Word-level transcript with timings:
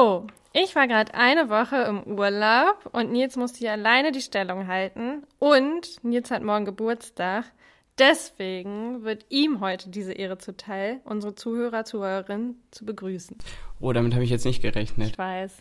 So, 0.00 0.26
ich 0.54 0.74
war 0.76 0.88
gerade 0.88 1.12
eine 1.12 1.50
Woche 1.50 1.76
im 1.76 2.18
Urlaub 2.18 2.88
und 2.92 3.12
Nils 3.12 3.36
musste 3.36 3.58
hier 3.58 3.72
alleine 3.72 4.12
die 4.12 4.22
Stellung 4.22 4.66
halten. 4.66 5.24
Und 5.38 6.02
Nils 6.02 6.30
hat 6.30 6.42
morgen 6.42 6.64
Geburtstag. 6.64 7.44
Deswegen 7.98 9.04
wird 9.04 9.26
ihm 9.28 9.60
heute 9.60 9.90
diese 9.90 10.14
Ehre 10.14 10.38
zuteil, 10.38 11.00
unsere 11.04 11.34
Zuhörer, 11.34 11.84
Zuhörerinnen 11.84 12.62
zu 12.70 12.86
begrüßen. 12.86 13.36
Oh, 13.78 13.92
damit 13.92 14.14
habe 14.14 14.24
ich 14.24 14.30
jetzt 14.30 14.46
nicht 14.46 14.62
gerechnet. 14.62 15.10
Ich 15.10 15.18
weiß. 15.18 15.52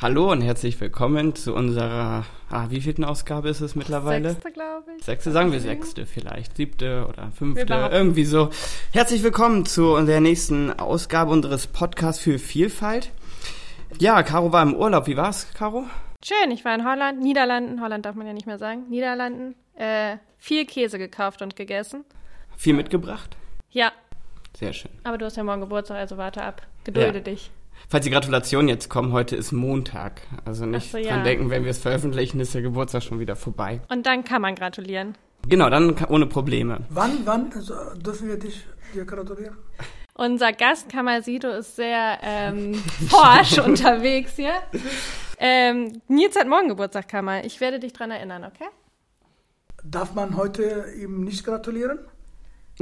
Hallo 0.00 0.30
und 0.30 0.40
herzlich 0.40 0.80
willkommen 0.80 1.34
zu 1.34 1.52
unserer, 1.52 2.24
ah, 2.48 2.66
wie 2.68 2.82
vielten 2.82 3.02
Ausgabe 3.02 3.48
ist 3.48 3.60
es 3.60 3.74
mittlerweile? 3.74 4.30
Sechste, 4.30 4.52
glaube 4.52 4.86
ich. 4.96 5.04
Sechste, 5.04 5.32
sagen 5.32 5.50
wir 5.50 5.58
sechste 5.58 6.06
vielleicht, 6.06 6.56
siebte 6.56 7.06
oder 7.08 7.32
fünfte, 7.32 7.90
irgendwie 7.90 8.24
so. 8.24 8.50
Herzlich 8.92 9.24
willkommen 9.24 9.66
zu 9.66 10.00
der 10.06 10.20
nächsten 10.20 10.78
Ausgabe 10.78 11.32
unseres 11.32 11.66
Podcasts 11.66 12.22
für 12.22 12.38
Vielfalt. 12.38 13.10
Ja, 13.98 14.22
Caro 14.22 14.52
war 14.52 14.62
im 14.62 14.74
Urlaub. 14.74 15.06
Wie 15.06 15.16
war's, 15.16 15.52
Caro? 15.54 15.84
Schön, 16.24 16.50
ich 16.50 16.64
war 16.64 16.74
in 16.74 16.84
Holland, 16.86 17.20
Niederlanden, 17.20 17.80
Holland 17.80 18.04
darf 18.04 18.14
man 18.14 18.26
ja 18.26 18.32
nicht 18.32 18.46
mehr 18.46 18.58
sagen, 18.58 18.88
Niederlanden, 18.90 19.54
äh, 19.74 20.16
viel 20.38 20.66
Käse 20.66 20.98
gekauft 20.98 21.40
und 21.42 21.56
gegessen. 21.56 22.04
Viel 22.56 22.74
mitgebracht? 22.74 23.36
Ja, 23.70 23.92
Sehr 24.54 24.72
schön. 24.74 24.90
aber 25.04 25.16
du 25.16 25.24
hast 25.24 25.36
ja 25.36 25.44
morgen 25.44 25.60
Geburtstag, 25.62 25.96
also 25.96 26.18
warte 26.18 26.42
ab. 26.42 26.62
Gedulde 26.84 27.18
Ja. 27.18 27.24
dich. 27.24 27.50
Falls 27.88 28.04
die 28.04 28.10
Gratulationen 28.10 28.68
jetzt 28.68 28.90
kommen, 28.90 29.12
heute 29.12 29.34
ist 29.36 29.52
Montag. 29.52 30.20
Also 30.44 30.66
nicht 30.66 30.90
so, 30.90 30.98
ja. 30.98 31.14
dran 31.14 31.24
denken, 31.24 31.48
wenn 31.48 31.64
wir 31.64 31.70
es 31.70 31.78
veröffentlichen, 31.78 32.38
ist 32.38 32.54
der 32.54 32.60
Geburtstag 32.60 33.02
schon 33.02 33.18
wieder 33.18 33.36
vorbei. 33.36 33.80
Und 33.88 34.04
dann 34.04 34.22
kann 34.22 34.42
man 34.42 34.54
gratulieren. 34.54 35.16
Genau, 35.48 35.70
dann 35.70 35.96
ohne 36.08 36.26
Probleme. 36.26 36.82
Wann, 36.90 37.20
wann 37.24 37.50
also, 37.54 37.74
dürfen 37.96 38.28
wir 38.28 38.38
dich 38.38 38.66
dir 38.94 39.06
gratulieren? 39.06 39.56
Unser 40.14 40.52
Gast 40.52 40.88
Kamal 40.90 41.22
Sido 41.22 41.50
ist 41.50 41.76
sehr 41.76 42.18
ähm, 42.22 42.74
forsch 43.08 43.58
unterwegs 43.64 44.36
hier. 44.36 44.54
Ähm, 45.38 46.02
Nils 46.08 46.36
hat 46.36 46.46
morgen 46.46 46.68
Geburtstag, 46.68 47.08
Kamal. 47.08 47.46
Ich 47.46 47.60
werde 47.60 47.80
dich 47.80 47.92
dran 47.92 48.10
erinnern, 48.10 48.44
okay? 48.44 48.68
Darf 49.82 50.14
man 50.14 50.36
heute 50.36 50.86
ihm 51.00 51.24
nicht 51.24 51.44
gratulieren? 51.44 52.00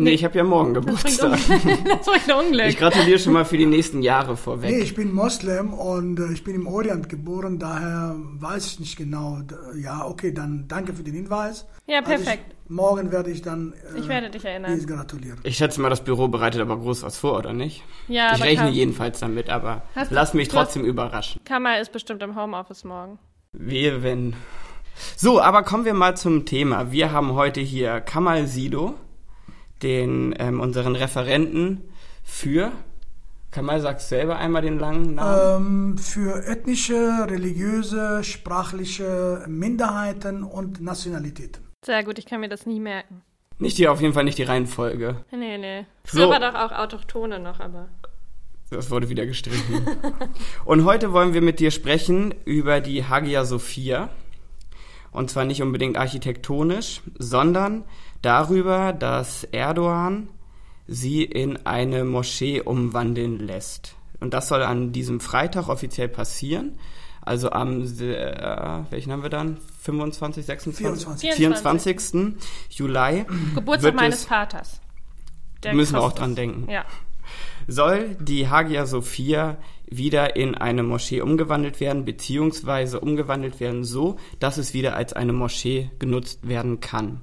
Nee, 0.04 0.10
ich 0.12 0.24
habe 0.24 0.36
ja 0.38 0.44
morgen 0.44 0.74
Geburtstag. 0.74 1.38
Das 1.48 2.06
bringt 2.06 2.32
Unglück. 2.38 2.66
Ich 2.68 2.78
gratuliere 2.78 3.18
schon 3.18 3.32
mal 3.32 3.44
für 3.44 3.58
die 3.58 3.66
nächsten 3.66 4.02
Jahre 4.02 4.36
vorweg. 4.36 4.70
Nee, 4.70 4.78
ich 4.82 4.94
bin 4.94 5.12
Moslem 5.12 5.72
und 5.74 6.18
äh, 6.20 6.32
ich 6.32 6.44
bin 6.44 6.54
im 6.54 6.66
Orient 6.66 7.08
geboren, 7.08 7.58
daher 7.58 8.14
weiß 8.16 8.66
ich 8.66 8.80
nicht 8.80 8.96
genau. 8.96 9.38
Ja, 9.76 10.06
okay, 10.06 10.32
dann 10.32 10.64
danke 10.68 10.92
für 10.94 11.02
den 11.02 11.14
Hinweis. 11.14 11.66
Ja, 11.86 11.98
Also 11.98 12.10
perfekt. 12.10 12.44
ich, 12.64 12.70
morgen 12.70 13.10
werde 13.12 13.30
ich 13.30 13.42
dann 13.42 13.72
äh, 13.94 13.98
Ich 13.98 14.08
werde 14.08 14.30
dich 14.30 14.44
erinnern. 14.44 14.86
Gratulieren. 14.86 15.38
Ich 15.42 15.56
schätze 15.56 15.80
mal, 15.80 15.90
das 15.90 16.02
Büro 16.04 16.28
bereitet 16.28 16.60
aber 16.60 16.76
groß 16.76 17.02
was 17.02 17.18
vor, 17.18 17.36
oder 17.38 17.52
nicht? 17.52 17.82
Ja, 18.08 18.28
ich 18.28 18.34
aber 18.40 18.44
rechne 18.44 18.70
jedenfalls 18.70 19.20
damit, 19.20 19.50
aber 19.50 19.82
lass 20.10 20.34
mich 20.34 20.48
hast- 20.48 20.54
trotzdem 20.54 20.84
überraschen. 20.84 21.40
Kamal 21.44 21.80
ist 21.80 21.92
bestimmt 21.92 22.22
im 22.22 22.36
Homeoffice 22.36 22.84
morgen. 22.84 23.18
Wehe, 23.52 24.02
wenn. 24.02 24.34
So, 25.16 25.40
aber 25.40 25.62
kommen 25.62 25.84
wir 25.84 25.94
mal 25.94 26.16
zum 26.16 26.44
Thema. 26.44 26.90
Wir 26.92 27.12
haben 27.12 27.32
heute 27.34 27.60
hier 27.60 28.00
Kamal 28.00 28.46
Sido, 28.46 28.94
den 29.82 30.34
ähm, 30.38 30.60
unseren 30.60 30.96
Referenten 30.96 31.82
für. 32.24 32.72
Kamal, 33.50 33.80
sagst 33.80 34.08
selber 34.10 34.36
einmal 34.36 34.62
den 34.62 34.78
langen 34.78 35.14
Namen? 35.14 35.96
Ähm, 35.96 35.98
für 35.98 36.44
ethnische, 36.46 37.26
religiöse, 37.28 38.22
sprachliche 38.22 39.44
Minderheiten 39.48 40.42
und 40.42 40.80
Nationalitäten. 40.82 41.62
Sehr 41.84 42.04
gut, 42.04 42.18
ich 42.18 42.26
kann 42.26 42.40
mir 42.40 42.48
das 42.48 42.66
nie 42.66 42.80
merken. 42.80 43.22
Nicht 43.58 43.78
die, 43.78 43.88
auf 43.88 44.00
jeden 44.00 44.12
Fall 44.12 44.24
nicht 44.24 44.38
die 44.38 44.44
Reihenfolge. 44.44 45.24
Nee, 45.32 45.58
nee. 45.58 45.86
So. 46.04 46.18
Früher 46.18 46.30
war 46.30 46.40
doch 46.40 46.54
auch 46.54 46.72
Autochtone 46.72 47.40
noch, 47.40 47.58
aber. 47.58 47.88
Das 48.70 48.90
wurde 48.90 49.08
wieder 49.08 49.24
gestrichen. 49.24 49.86
Und 50.64 50.84
heute 50.84 51.12
wollen 51.12 51.32
wir 51.32 51.40
mit 51.40 51.58
dir 51.58 51.70
sprechen 51.70 52.34
über 52.44 52.80
die 52.80 53.06
Hagia 53.06 53.44
Sophia. 53.44 54.10
Und 55.18 55.30
zwar 55.30 55.44
nicht 55.44 55.62
unbedingt 55.62 55.96
architektonisch, 55.96 57.02
sondern 57.18 57.82
darüber, 58.22 58.92
dass 58.92 59.42
Erdogan 59.42 60.28
sie 60.86 61.24
in 61.24 61.66
eine 61.66 62.04
Moschee 62.04 62.60
umwandeln 62.60 63.40
lässt. 63.40 63.96
Und 64.20 64.32
das 64.32 64.46
soll 64.46 64.62
an 64.62 64.92
diesem 64.92 65.18
Freitag 65.18 65.68
offiziell 65.68 66.06
passieren. 66.06 66.78
Also 67.20 67.50
am, 67.50 67.82
äh, 67.82 68.84
welchen 68.90 69.10
haben 69.10 69.24
wir 69.24 69.28
dann? 69.28 69.56
25, 69.80 70.46
26? 70.46 71.04
24. 71.04 71.34
24. 71.34 72.36
Juli. 72.70 73.26
Geburtstag 73.56 73.94
meines 73.96 74.20
es- 74.20 74.24
Vaters. 74.24 74.80
Müssen 75.72 75.94
wir 75.94 76.00
auch 76.02 76.12
dran 76.12 76.36
denken. 76.36 76.70
Ja. 76.70 76.84
Soll 77.68 78.16
die 78.18 78.48
Hagia 78.48 78.86
Sophia 78.86 79.58
wieder 79.90 80.36
in 80.36 80.54
eine 80.54 80.82
Moschee 80.82 81.20
umgewandelt 81.20 81.80
werden, 81.80 82.04
beziehungsweise 82.04 82.98
umgewandelt 82.98 83.60
werden 83.60 83.84
so, 83.84 84.16
dass 84.40 84.56
es 84.56 84.74
wieder 84.74 84.96
als 84.96 85.12
eine 85.12 85.32
Moschee 85.32 85.90
genutzt 85.98 86.48
werden 86.48 86.80
kann. 86.80 87.20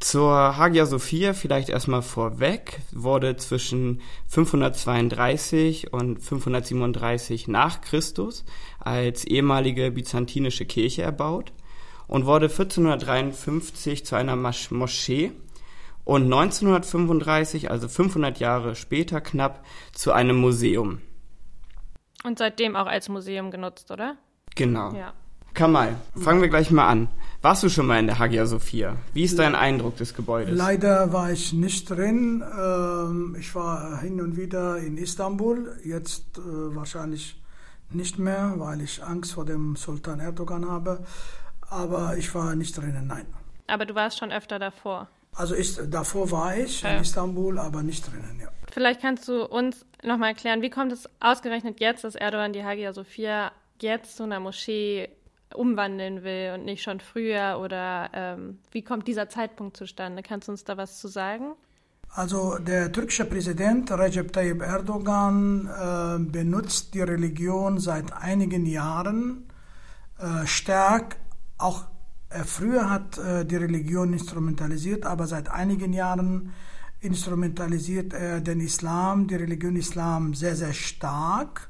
Zur 0.00 0.56
Hagia 0.56 0.84
Sophia 0.84 1.32
vielleicht 1.32 1.68
erstmal 1.68 2.02
vorweg, 2.02 2.80
wurde 2.90 3.36
zwischen 3.36 4.00
532 4.26 5.92
und 5.92 6.18
537 6.18 7.46
nach 7.46 7.80
Christus 7.82 8.44
als 8.80 9.24
ehemalige 9.24 9.92
byzantinische 9.92 10.64
Kirche 10.64 11.02
erbaut 11.02 11.52
und 12.08 12.26
wurde 12.26 12.46
1453 12.46 14.04
zu 14.04 14.16
einer 14.16 14.34
Moschee 14.34 15.30
und 16.04 16.24
1935, 16.24 17.70
also 17.70 17.88
500 17.88 18.38
Jahre 18.38 18.74
später 18.74 19.20
knapp, 19.20 19.64
zu 19.92 20.12
einem 20.12 20.36
Museum. 20.36 21.00
Und 22.24 22.38
seitdem 22.38 22.76
auch 22.76 22.86
als 22.86 23.08
Museum 23.08 23.50
genutzt, 23.50 23.90
oder? 23.90 24.16
Genau. 24.54 24.92
Ja. 24.94 25.12
Kamal, 25.54 25.96
fangen 26.16 26.40
wir 26.40 26.48
gleich 26.48 26.70
mal 26.70 26.88
an. 26.88 27.08
Warst 27.42 27.62
du 27.62 27.68
schon 27.68 27.86
mal 27.86 27.98
in 27.98 28.06
der 28.06 28.18
Hagia 28.18 28.46
Sophia? 28.46 28.96
Wie 29.12 29.24
ist 29.24 29.38
dein 29.38 29.54
Eindruck 29.54 29.96
des 29.96 30.14
Gebäudes? 30.14 30.56
Leider 30.56 31.12
war 31.12 31.30
ich 31.30 31.52
nicht 31.52 31.90
drin. 31.90 32.42
Ähm, 32.58 33.36
ich 33.38 33.54
war 33.54 34.00
hin 34.00 34.20
und 34.20 34.36
wieder 34.36 34.78
in 34.78 34.96
Istanbul, 34.96 35.76
jetzt 35.84 36.38
äh, 36.38 36.74
wahrscheinlich 36.74 37.42
nicht 37.90 38.18
mehr, 38.18 38.54
weil 38.56 38.80
ich 38.80 39.02
Angst 39.04 39.34
vor 39.34 39.44
dem 39.44 39.76
Sultan 39.76 40.20
Erdogan 40.20 40.68
habe. 40.70 41.04
Aber 41.68 42.16
ich 42.16 42.34
war 42.34 42.54
nicht 42.54 42.76
drinnen, 42.76 43.06
nein. 43.06 43.26
Aber 43.66 43.84
du 43.84 43.94
warst 43.94 44.18
schon 44.18 44.32
öfter 44.32 44.58
davor. 44.58 45.08
Also 45.34 45.54
ist, 45.54 45.80
davor 45.90 46.30
war 46.30 46.56
ich 46.56 46.82
Ja. 46.82 46.90
in 46.94 47.02
Istanbul, 47.02 47.58
aber 47.58 47.82
nicht 47.82 48.06
drinnen, 48.06 48.38
ja. 48.40 48.48
Vielleicht 48.70 49.00
kannst 49.00 49.28
du 49.28 49.44
uns 49.44 49.84
nochmal 50.02 50.30
erklären, 50.30 50.62
wie 50.62 50.70
kommt 50.70 50.92
es 50.92 51.08
ausgerechnet 51.20 51.80
jetzt, 51.80 52.04
dass 52.04 52.14
Erdogan 52.14 52.52
die 52.52 52.64
Hagia 52.64 52.92
Sophia 52.92 53.52
jetzt 53.80 54.16
zu 54.16 54.22
einer 54.24 54.40
Moschee 54.40 55.08
umwandeln 55.54 56.22
will 56.22 56.52
und 56.54 56.64
nicht 56.64 56.82
schon 56.82 57.00
früher? 57.00 57.58
Oder 57.62 58.10
ähm, 58.12 58.58
wie 58.70 58.82
kommt 58.82 59.08
dieser 59.08 59.28
Zeitpunkt 59.28 59.76
zustande? 59.76 60.22
Kannst 60.22 60.48
du 60.48 60.52
uns 60.52 60.64
da 60.64 60.76
was 60.76 60.98
zu 60.98 61.08
sagen? 61.08 61.52
Also 62.14 62.58
der 62.58 62.92
türkische 62.92 63.24
Präsident 63.24 63.90
Recep 63.90 64.32
Tayyip 64.32 64.60
Erdogan 64.60 65.66
äh, 65.66 66.18
benutzt 66.30 66.92
die 66.94 67.00
Religion 67.00 67.78
seit 67.78 68.12
einigen 68.12 68.66
Jahren 68.66 69.48
äh, 70.18 70.46
stark. 70.46 71.16
Auch 71.56 71.84
früher 72.44 72.90
hat 72.90 73.18
äh, 73.18 73.44
die 73.44 73.56
Religion 73.56 74.12
instrumentalisiert, 74.12 75.06
aber 75.06 75.26
seit 75.26 75.50
einigen 75.50 75.92
Jahren 75.92 76.52
instrumentalisiert 77.00 78.12
er 78.12 78.40
den 78.40 78.60
Islam, 78.60 79.26
die 79.26 79.34
Religion 79.34 79.76
Islam 79.76 80.34
sehr, 80.34 80.56
sehr 80.56 80.72
stark, 80.72 81.68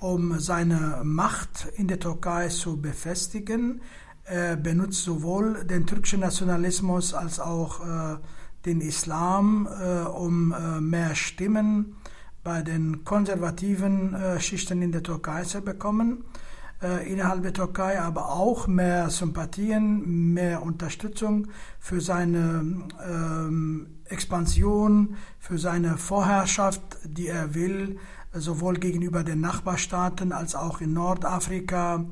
um 0.00 0.38
seine 0.38 1.00
Macht 1.02 1.68
in 1.76 1.88
der 1.88 1.98
Türkei 1.98 2.48
zu 2.48 2.80
befestigen. 2.80 3.80
Er 4.24 4.56
benutzt 4.56 5.02
sowohl 5.02 5.64
den 5.64 5.86
türkischen 5.86 6.20
Nationalismus 6.20 7.12
als 7.14 7.40
auch 7.40 7.80
äh, 7.80 8.18
den 8.66 8.80
Islam, 8.80 9.66
äh, 9.66 10.02
um 10.06 10.52
äh, 10.52 10.80
mehr 10.80 11.14
Stimmen 11.14 11.96
bei 12.44 12.62
den 12.62 13.04
konservativen 13.04 14.14
äh, 14.14 14.40
Schichten 14.40 14.80
in 14.82 14.92
der 14.92 15.02
Türkei 15.02 15.42
zu 15.42 15.60
bekommen, 15.60 16.22
äh, 16.22 16.47
innerhalb 16.80 17.42
der 17.42 17.52
Türkei, 17.52 18.00
aber 18.00 18.30
auch 18.30 18.68
mehr 18.68 19.10
Sympathien, 19.10 20.32
mehr 20.32 20.62
Unterstützung 20.62 21.48
für 21.80 22.00
seine 22.00 22.86
ähm, 23.04 23.98
Expansion, 24.04 25.16
für 25.40 25.58
seine 25.58 25.96
Vorherrschaft, 25.96 26.82
die 27.04 27.26
er 27.26 27.54
will, 27.54 27.98
sowohl 28.32 28.74
gegenüber 28.74 29.24
den 29.24 29.40
Nachbarstaaten 29.40 30.32
als 30.32 30.54
auch 30.54 30.80
in 30.80 30.92
Nordafrika 30.92 32.04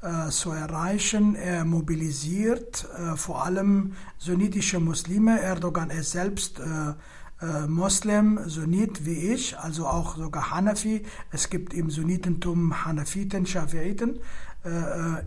äh, 0.00 0.30
zu 0.30 0.50
erreichen. 0.50 1.34
Er 1.34 1.64
mobilisiert 1.64 2.88
äh, 2.96 3.16
vor 3.16 3.44
allem 3.44 3.94
sunnitische 4.16 4.80
Muslime. 4.80 5.40
Erdogan 5.40 5.90
ist 5.90 6.12
selbst 6.12 6.60
äh, 6.60 6.94
äh, 7.40 7.66
Moslem, 7.66 8.40
Sunnit 8.46 9.04
wie 9.06 9.32
ich, 9.32 9.58
also 9.58 9.86
auch 9.86 10.16
sogar 10.16 10.50
Hanafi. 10.50 11.04
Es 11.30 11.50
gibt 11.50 11.74
im 11.74 11.90
Sunnitentum 11.90 12.84
Hanafiten, 12.84 13.46
Schafiiten. 13.46 14.18
Äh, 14.64 14.70
äh, 14.70 15.22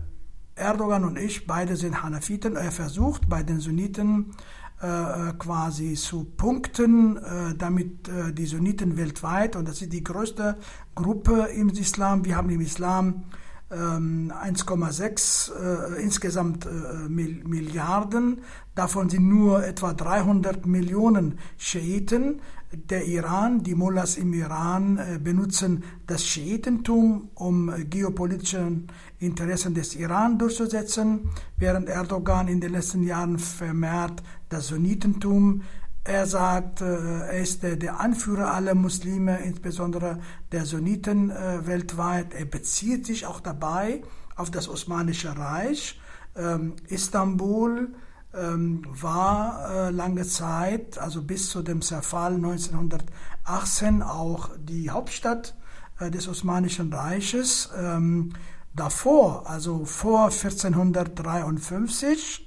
Erdogan 0.54 1.04
und 1.04 1.18
ich, 1.18 1.46
beide 1.46 1.76
sind 1.76 2.02
Hanafiten. 2.02 2.56
Er 2.56 2.72
versucht 2.72 3.28
bei 3.28 3.42
den 3.42 3.60
Sunniten 3.60 4.34
äh, 4.82 5.32
quasi 5.38 5.94
zu 5.94 6.24
punkten, 6.24 7.16
äh, 7.16 7.54
damit 7.56 8.08
äh, 8.08 8.32
die 8.32 8.46
Sunniten 8.46 8.96
weltweit, 8.96 9.56
und 9.56 9.68
das 9.68 9.80
ist 9.80 9.92
die 9.92 10.04
größte 10.04 10.58
Gruppe 10.94 11.48
im 11.54 11.68
Islam, 11.70 12.24
wir 12.24 12.36
haben 12.36 12.50
im 12.50 12.60
Islam 12.60 13.22
1,6 13.72 15.50
ähm, 15.50 15.94
äh, 15.96 16.02
insgesamt 16.02 16.66
äh, 16.66 17.08
Milliarden. 17.08 18.42
Davon 18.74 19.08
sind 19.08 19.28
nur 19.28 19.64
etwa 19.64 19.94
300 19.94 20.66
Millionen 20.66 21.38
Schiiten. 21.56 22.40
Der 22.72 23.06
Iran, 23.06 23.62
die 23.62 23.74
Mullahs 23.74 24.16
im 24.16 24.32
Iran 24.32 24.98
äh, 24.98 25.18
benutzen 25.18 25.84
das 26.06 26.26
Schiitentum, 26.26 27.30
um 27.34 27.70
äh, 27.70 27.84
geopolitische 27.84 28.72
Interessen 29.18 29.74
des 29.74 29.94
Iran 29.94 30.38
durchzusetzen, 30.38 31.30
während 31.56 31.88
Erdogan 31.88 32.48
in 32.48 32.60
den 32.60 32.72
letzten 32.72 33.02
Jahren 33.02 33.38
vermehrt 33.38 34.22
das 34.48 34.68
Sunnitentum 34.68 35.62
er 36.04 36.26
sagt, 36.26 36.80
äh, 36.80 37.20
er 37.20 37.38
ist 37.38 37.62
der 37.62 38.00
Anführer 38.00 38.52
aller 38.52 38.74
Muslime, 38.74 39.38
insbesondere 39.38 40.18
der 40.50 40.64
Sunniten 40.64 41.30
äh, 41.30 41.64
weltweit. 41.66 42.34
Er 42.34 42.44
bezieht 42.44 43.06
sich 43.06 43.26
auch 43.26 43.40
dabei 43.40 44.02
auf 44.34 44.50
das 44.50 44.68
Osmanische 44.68 45.36
Reich. 45.36 46.00
Ähm, 46.34 46.74
Istanbul 46.88 47.94
ähm, 48.34 48.82
war 48.88 49.70
äh, 49.70 49.90
lange 49.90 50.26
Zeit, 50.26 50.98
also 50.98 51.22
bis 51.22 51.50
zu 51.50 51.62
dem 51.62 51.82
Zerfall 51.82 52.34
1918, 52.34 54.02
auch 54.02 54.50
die 54.58 54.90
Hauptstadt 54.90 55.54
des 56.00 56.26
Osmanischen 56.26 56.92
Reiches. 56.92 57.70
Ähm, 57.78 58.32
davor, 58.74 59.48
also 59.48 59.84
vor 59.84 60.30
1453, 60.30 62.40
ähm, 62.40 62.46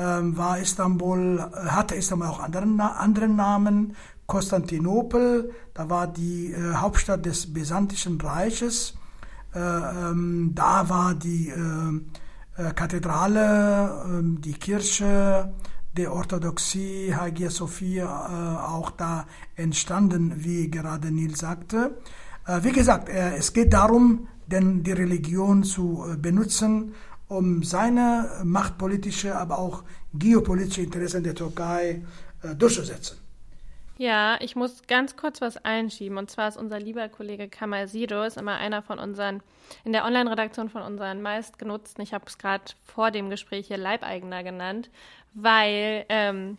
war 0.00 0.58
Istanbul, 0.58 1.38
äh, 1.38 1.68
hatte 1.68 1.94
Istanbul 1.94 2.28
auch 2.28 2.40
anderen, 2.40 2.80
anderen 2.80 3.36
Namen. 3.36 3.96
Konstantinopel, 4.26 5.50
da 5.74 5.90
war 5.90 6.06
die 6.06 6.52
äh, 6.52 6.74
Hauptstadt 6.74 7.26
des 7.26 7.52
Byzantischen 7.52 8.20
Reiches. 8.20 8.94
Äh, 9.54 9.58
ähm, 9.58 10.52
da 10.54 10.88
war 10.88 11.14
die 11.14 11.48
äh, 11.48 12.62
äh 12.62 12.72
Kathedrale, 12.72 14.04
ähm, 14.06 14.40
die 14.40 14.54
Kirche 14.54 15.52
der 15.94 16.12
Orthodoxie, 16.14 17.14
Hagia 17.14 17.50
Sophia, 17.50 18.06
äh, 18.06 18.66
auch 18.66 18.92
da 18.92 19.26
entstanden, 19.56 20.32
wie 20.36 20.70
gerade 20.70 21.10
Nils 21.10 21.40
sagte. 21.40 21.98
wie 22.62 22.72
gesagt, 22.72 23.08
es 23.08 23.52
geht 23.52 23.72
darum, 23.72 24.26
denn 24.48 24.82
die 24.82 24.90
Religion 24.90 25.62
zu 25.62 26.04
benutzen, 26.18 26.94
um 27.32 27.62
seine 27.62 28.28
machtpolitische, 28.44 29.36
aber 29.36 29.58
auch 29.58 29.82
geopolitische 30.14 30.82
Interessen 30.82 31.22
der 31.22 31.34
Türkei 31.34 32.02
äh, 32.42 32.54
durchzusetzen. 32.54 33.18
Ja, 33.98 34.38
ich 34.40 34.56
muss 34.56 34.82
ganz 34.88 35.16
kurz 35.16 35.40
was 35.40 35.58
einschieben. 35.64 36.18
Und 36.18 36.30
zwar 36.30 36.48
ist 36.48 36.56
unser 36.56 36.80
lieber 36.80 37.08
Kollege 37.08 37.48
Kamal 37.48 37.88
Sido 37.88 38.22
ist 38.24 38.36
immer 38.36 38.56
einer 38.56 38.82
von 38.82 38.98
unseren, 38.98 39.42
in 39.84 39.92
der 39.92 40.04
Online-Redaktion 40.04 40.70
von 40.70 40.82
unseren 40.82 41.22
meistgenutzten, 41.22 42.02
ich 42.02 42.12
habe 42.14 42.24
es 42.26 42.38
gerade 42.38 42.64
vor 42.84 43.10
dem 43.10 43.30
Gespräch 43.30 43.68
hier 43.68 43.76
Leibeigener 43.76 44.42
genannt, 44.42 44.90
weil 45.34 46.04
ähm, 46.08 46.58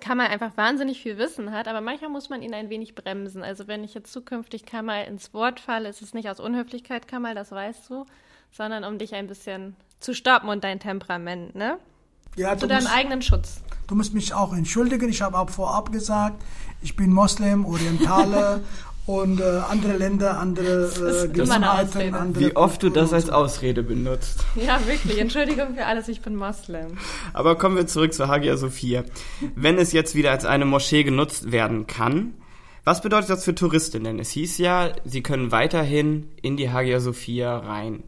Kamal 0.00 0.28
einfach 0.28 0.56
wahnsinnig 0.56 1.00
viel 1.00 1.18
Wissen 1.18 1.52
hat, 1.52 1.68
aber 1.68 1.80
manchmal 1.80 2.10
muss 2.10 2.28
man 2.28 2.42
ihn 2.42 2.54
ein 2.54 2.68
wenig 2.68 2.94
bremsen. 2.94 3.42
Also 3.42 3.66
wenn 3.66 3.84
ich 3.84 3.94
jetzt 3.94 4.12
zukünftig 4.12 4.66
Kamal 4.66 5.06
ins 5.06 5.32
Wort 5.32 5.60
falle, 5.60 5.88
ist 5.88 6.02
es 6.02 6.14
nicht 6.14 6.28
aus 6.28 6.40
Unhöflichkeit, 6.40 7.08
Kamal, 7.08 7.34
das 7.34 7.50
weißt 7.50 7.90
du, 7.90 8.04
sondern 8.50 8.84
um 8.84 8.98
dich 8.98 9.14
ein 9.14 9.26
bisschen 9.26 9.74
zu 10.04 10.14
stoppen 10.14 10.48
und 10.48 10.62
dein 10.62 10.78
Temperament, 10.78 11.54
ne? 11.54 11.78
Ja, 12.36 12.56
zu 12.56 12.66
deinem 12.66 12.82
musst, 12.84 12.94
eigenen 12.94 13.22
Schutz. 13.22 13.62
Du 13.86 13.94
musst 13.94 14.14
mich 14.14 14.34
auch 14.34 14.52
entschuldigen. 14.52 15.08
Ich 15.08 15.22
habe 15.22 15.38
auch 15.38 15.50
vorab 15.50 15.92
gesagt, 15.92 16.42
ich 16.82 16.96
bin 16.96 17.12
Moslem, 17.12 17.64
Orientale 17.64 18.62
und 19.06 19.40
äh, 19.40 19.60
andere 19.70 19.96
Länder, 19.96 20.38
andere 20.38 21.24
äh, 21.24 21.28
Gewohnheiten. 21.28 22.14
Andere 22.14 22.44
Wie 22.44 22.56
oft 22.56 22.82
du 22.82 22.90
das 22.90 23.12
als 23.12 23.30
Ausrede 23.30 23.82
benutzt. 23.82 24.44
Ja, 24.56 24.84
wirklich. 24.86 25.18
Entschuldigung 25.18 25.74
für 25.74 25.86
alles, 25.86 26.08
ich 26.08 26.20
bin 26.22 26.36
Moslem. 26.36 26.98
Aber 27.32 27.56
kommen 27.56 27.76
wir 27.76 27.86
zurück 27.86 28.12
zu 28.12 28.28
Hagia 28.28 28.56
Sophia. 28.56 29.04
Wenn 29.54 29.78
es 29.78 29.92
jetzt 29.92 30.14
wieder 30.14 30.32
als 30.32 30.44
eine 30.44 30.64
Moschee 30.64 31.04
genutzt 31.04 31.52
werden 31.52 31.86
kann, 31.86 32.34
was 32.84 33.00
bedeutet 33.00 33.30
das 33.30 33.44
für 33.44 33.54
Touristinnen? 33.54 34.18
Es 34.18 34.30
hieß 34.30 34.58
ja, 34.58 34.92
sie 35.04 35.22
können 35.22 35.52
weiterhin 35.52 36.30
in 36.42 36.56
die 36.56 36.70
Hagia 36.70 37.00
Sophia 37.00 37.56
rein. 37.58 38.02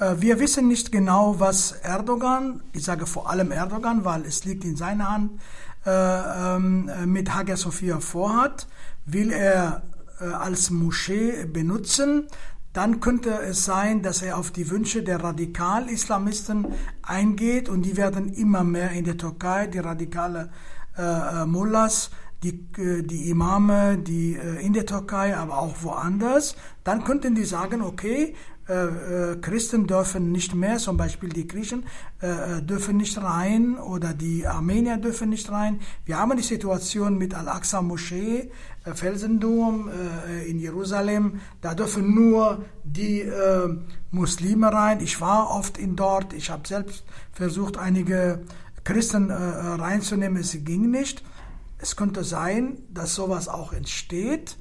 Äh, 0.00 0.20
wir 0.20 0.40
wissen 0.40 0.66
nicht 0.66 0.90
genau, 0.90 1.38
was 1.38 1.72
Erdogan, 1.72 2.62
ich 2.72 2.84
sage 2.84 3.06
vor 3.06 3.30
allem 3.30 3.52
Erdogan, 3.52 4.04
weil 4.04 4.24
es 4.24 4.44
liegt 4.44 4.64
in 4.64 4.76
seiner 4.76 5.10
Hand, 5.10 5.40
äh, 5.86 5.90
ähm, 5.90 6.90
mit 7.06 7.34
Hagia 7.34 7.56
Sophia 7.56 8.00
vorhat. 8.00 8.66
Will 9.06 9.30
er 9.30 9.82
äh, 10.20 10.24
als 10.24 10.70
Moschee 10.70 11.46
benutzen, 11.46 12.28
dann 12.72 13.00
könnte 13.00 13.30
es 13.30 13.64
sein, 13.64 14.02
dass 14.02 14.22
er 14.22 14.38
auf 14.38 14.50
die 14.50 14.70
Wünsche 14.70 15.02
der 15.02 15.22
Radikal-Islamisten 15.22 16.66
eingeht 17.02 17.68
und 17.68 17.82
die 17.82 17.96
werden 17.96 18.32
immer 18.32 18.62
mehr 18.62 18.92
in 18.92 19.04
der 19.04 19.16
Türkei, 19.16 19.66
die 19.66 19.78
radikale 19.78 20.50
Mullahs, 21.46 22.10
die, 22.42 22.66
die 22.76 23.30
Imame, 23.30 23.96
die 23.96 24.34
in 24.34 24.72
der 24.72 24.84
Türkei, 24.84 25.34
aber 25.36 25.58
auch 25.58 25.76
woanders, 25.82 26.56
dann 26.84 27.04
könnten 27.04 27.34
die 27.34 27.44
sagen, 27.44 27.80
okay, 27.80 28.34
äh, 28.70 29.32
äh, 29.32 29.36
Christen 29.40 29.88
dürfen 29.88 30.30
nicht 30.30 30.54
mehr, 30.54 30.76
zum 30.76 30.96
Beispiel 30.96 31.28
die 31.28 31.48
Griechen 31.48 31.86
äh, 32.22 32.58
äh, 32.58 32.62
dürfen 32.62 32.98
nicht 32.98 33.20
rein 33.20 33.76
oder 33.76 34.14
die 34.14 34.46
Armenier 34.46 34.96
dürfen 34.96 35.30
nicht 35.30 35.50
rein. 35.50 35.80
Wir 36.04 36.18
haben 36.18 36.36
die 36.36 36.44
Situation 36.44 37.18
mit 37.18 37.34
Al-Aqsa 37.34 37.82
Moschee, 37.82 38.52
äh, 38.84 38.94
Felsendom 38.94 39.90
äh, 39.90 40.48
in 40.48 40.60
Jerusalem, 40.60 41.40
da 41.60 41.74
dürfen 41.74 42.14
nur 42.14 42.64
die 42.84 43.24
Muslime 44.10 44.72
rein. 44.72 45.00
Ich 45.00 45.20
war 45.20 45.50
oft 45.50 45.76
in 45.76 45.96
dort, 45.96 46.32
ich 46.32 46.50
habe 46.50 46.66
selbst 46.66 47.04
versucht, 47.32 47.76
einige 47.76 48.42
Christen 48.84 49.30
reinzunehmen, 49.30 50.40
es 50.40 50.56
ging 50.64 50.90
nicht. 50.90 51.22
Es 51.78 51.96
könnte 51.96 52.24
sein, 52.24 52.78
dass 52.90 53.14
sowas 53.14 53.48
auch 53.48 53.72
entsteht. 53.72 54.56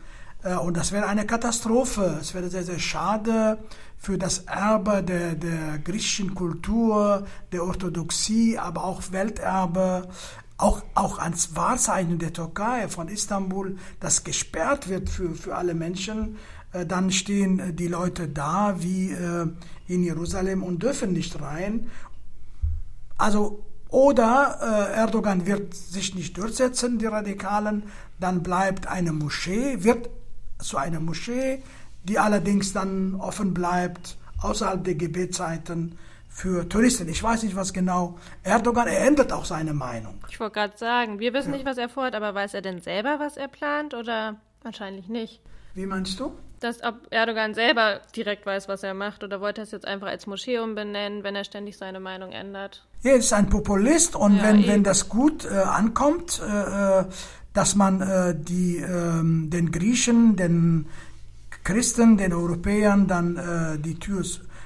Und 0.64 0.78
das 0.78 0.92
wäre 0.92 1.08
eine 1.08 1.26
Katastrophe. 1.26 2.18
Es 2.22 2.34
wäre 2.34 2.50
sehr, 2.50 2.64
sehr 2.64 2.80
schade 2.80 3.58
für 4.00 4.18
das 4.18 4.40
Erbe 4.40 5.04
der, 5.04 5.36
der 5.36 5.78
griechischen 5.80 6.34
Kultur, 6.34 7.28
der 7.52 7.66
Orthodoxie, 7.66 8.58
aber 8.58 8.86
auch 8.86 9.12
Welterbe, 9.12 10.08
auch, 10.58 10.82
auch 10.96 11.20
ans 11.20 11.56
Wahrzeichen 11.56 12.18
der 12.18 12.34
Türkei 12.34 12.88
von 12.88 13.10
Istanbul, 13.10 13.78
das 14.00 14.24
gesperrt 14.24 14.90
wird 14.90 15.10
für, 15.10 15.36
für 15.36 15.56
alle 15.56 15.74
Menschen, 15.74 16.38
äh, 16.72 16.86
dann 16.86 17.12
stehen 17.12 17.60
äh, 17.60 17.74
die 17.74 17.88
Leute 17.88 18.28
da 18.28 18.76
wie 18.80 19.12
äh, 19.12 19.48
in 19.88 20.04
Jerusalem 20.04 20.64
und 20.64 20.82
dürfen 20.82 21.14
nicht 21.14 21.42
rein. 21.42 21.90
Also 23.18 23.66
oder 23.90 24.92
Erdogan 24.94 25.48
wird 25.48 25.74
sich 25.74 26.14
nicht 26.14 26.38
durchsetzen, 26.38 27.00
die 27.00 27.08
Radikalen, 27.08 27.82
dann 28.20 28.44
bleibt 28.44 28.86
eine 28.86 29.12
Moschee, 29.12 29.84
wird 29.84 30.12
zu 30.60 30.78
einer 30.78 31.00
Moschee, 31.00 31.64
die 32.04 32.20
allerdings 32.20 32.74
dann 32.74 33.16
offen 33.16 33.54
bleibt 33.54 34.18
außerhalb 34.42 34.84
der 34.84 34.96
Gebetszeiten 34.96 35.98
für 36.30 36.70
Touristen. 36.70 37.10
Ich 37.10 37.22
weiß 37.22 37.44
nicht, 37.44 37.56
was 37.56 37.74
genau. 37.74 38.18
Erdogan, 38.44 38.88
er 38.88 39.06
ändert 39.06 39.34
auch 39.34 39.46
seine 39.46 39.74
Meinung. 39.74 40.16
Ich 40.30 40.40
wollte 40.40 40.54
gerade 40.54 40.78
sagen, 40.78 41.20
wir 41.20 41.34
wissen 41.34 41.52
ja. 41.52 41.58
nicht, 41.58 41.66
was 41.66 41.78
er 41.78 41.90
vorhat, 41.90 42.16
aber 42.16 42.34
weiß 42.34 42.54
er 42.54 42.62
denn 42.62 42.82
selber, 42.82 43.20
was 43.20 43.36
er 43.36 43.48
plant 43.48 43.94
oder 43.94 44.38
wahrscheinlich 44.64 45.10
nicht? 45.10 45.42
Wie 45.74 45.86
meinst 45.86 46.20
du? 46.20 46.32
Dass 46.60 46.84
ob 46.84 47.08
Erdogan 47.10 47.54
selber 47.54 48.02
direkt 48.16 48.46
weiß, 48.46 48.68
was 48.68 48.84
er 48.84 48.94
macht 48.94 49.24
oder 49.24 49.42
wollte 49.42 49.62
er 49.62 49.64
es 49.64 49.72
jetzt 49.72 49.88
einfach 49.88 50.08
als 50.08 50.28
Moschee 50.28 50.60
umbenennen, 50.60 51.24
wenn 51.24 51.36
er 51.36 51.44
ständig 51.44 51.78
seine 51.78 52.00
Meinung 52.00 52.32
ändert? 52.32 52.86
Er 53.04 53.16
ist 53.16 53.32
ein 53.34 53.50
Populist 53.50 54.16
und 54.16 54.38
ja, 54.38 54.44
wenn, 54.44 54.68
wenn 54.68 54.84
das 54.84 55.10
gut 55.10 55.46
äh, 55.46 55.56
ankommt, 55.58 56.42
äh, 56.42 57.00
äh 57.02 57.06
dass 57.52 57.76
man 57.76 58.00
äh, 58.00 58.36
die, 58.38 58.78
ähm, 58.78 59.50
den 59.50 59.72
Griechen, 59.72 60.36
den 60.36 60.86
Christen, 61.70 62.18
den 62.18 62.34
Europäern 62.34 63.06
dann 63.06 63.38
äh, 63.38 63.78
die 63.78 64.00
Tür 64.00 64.24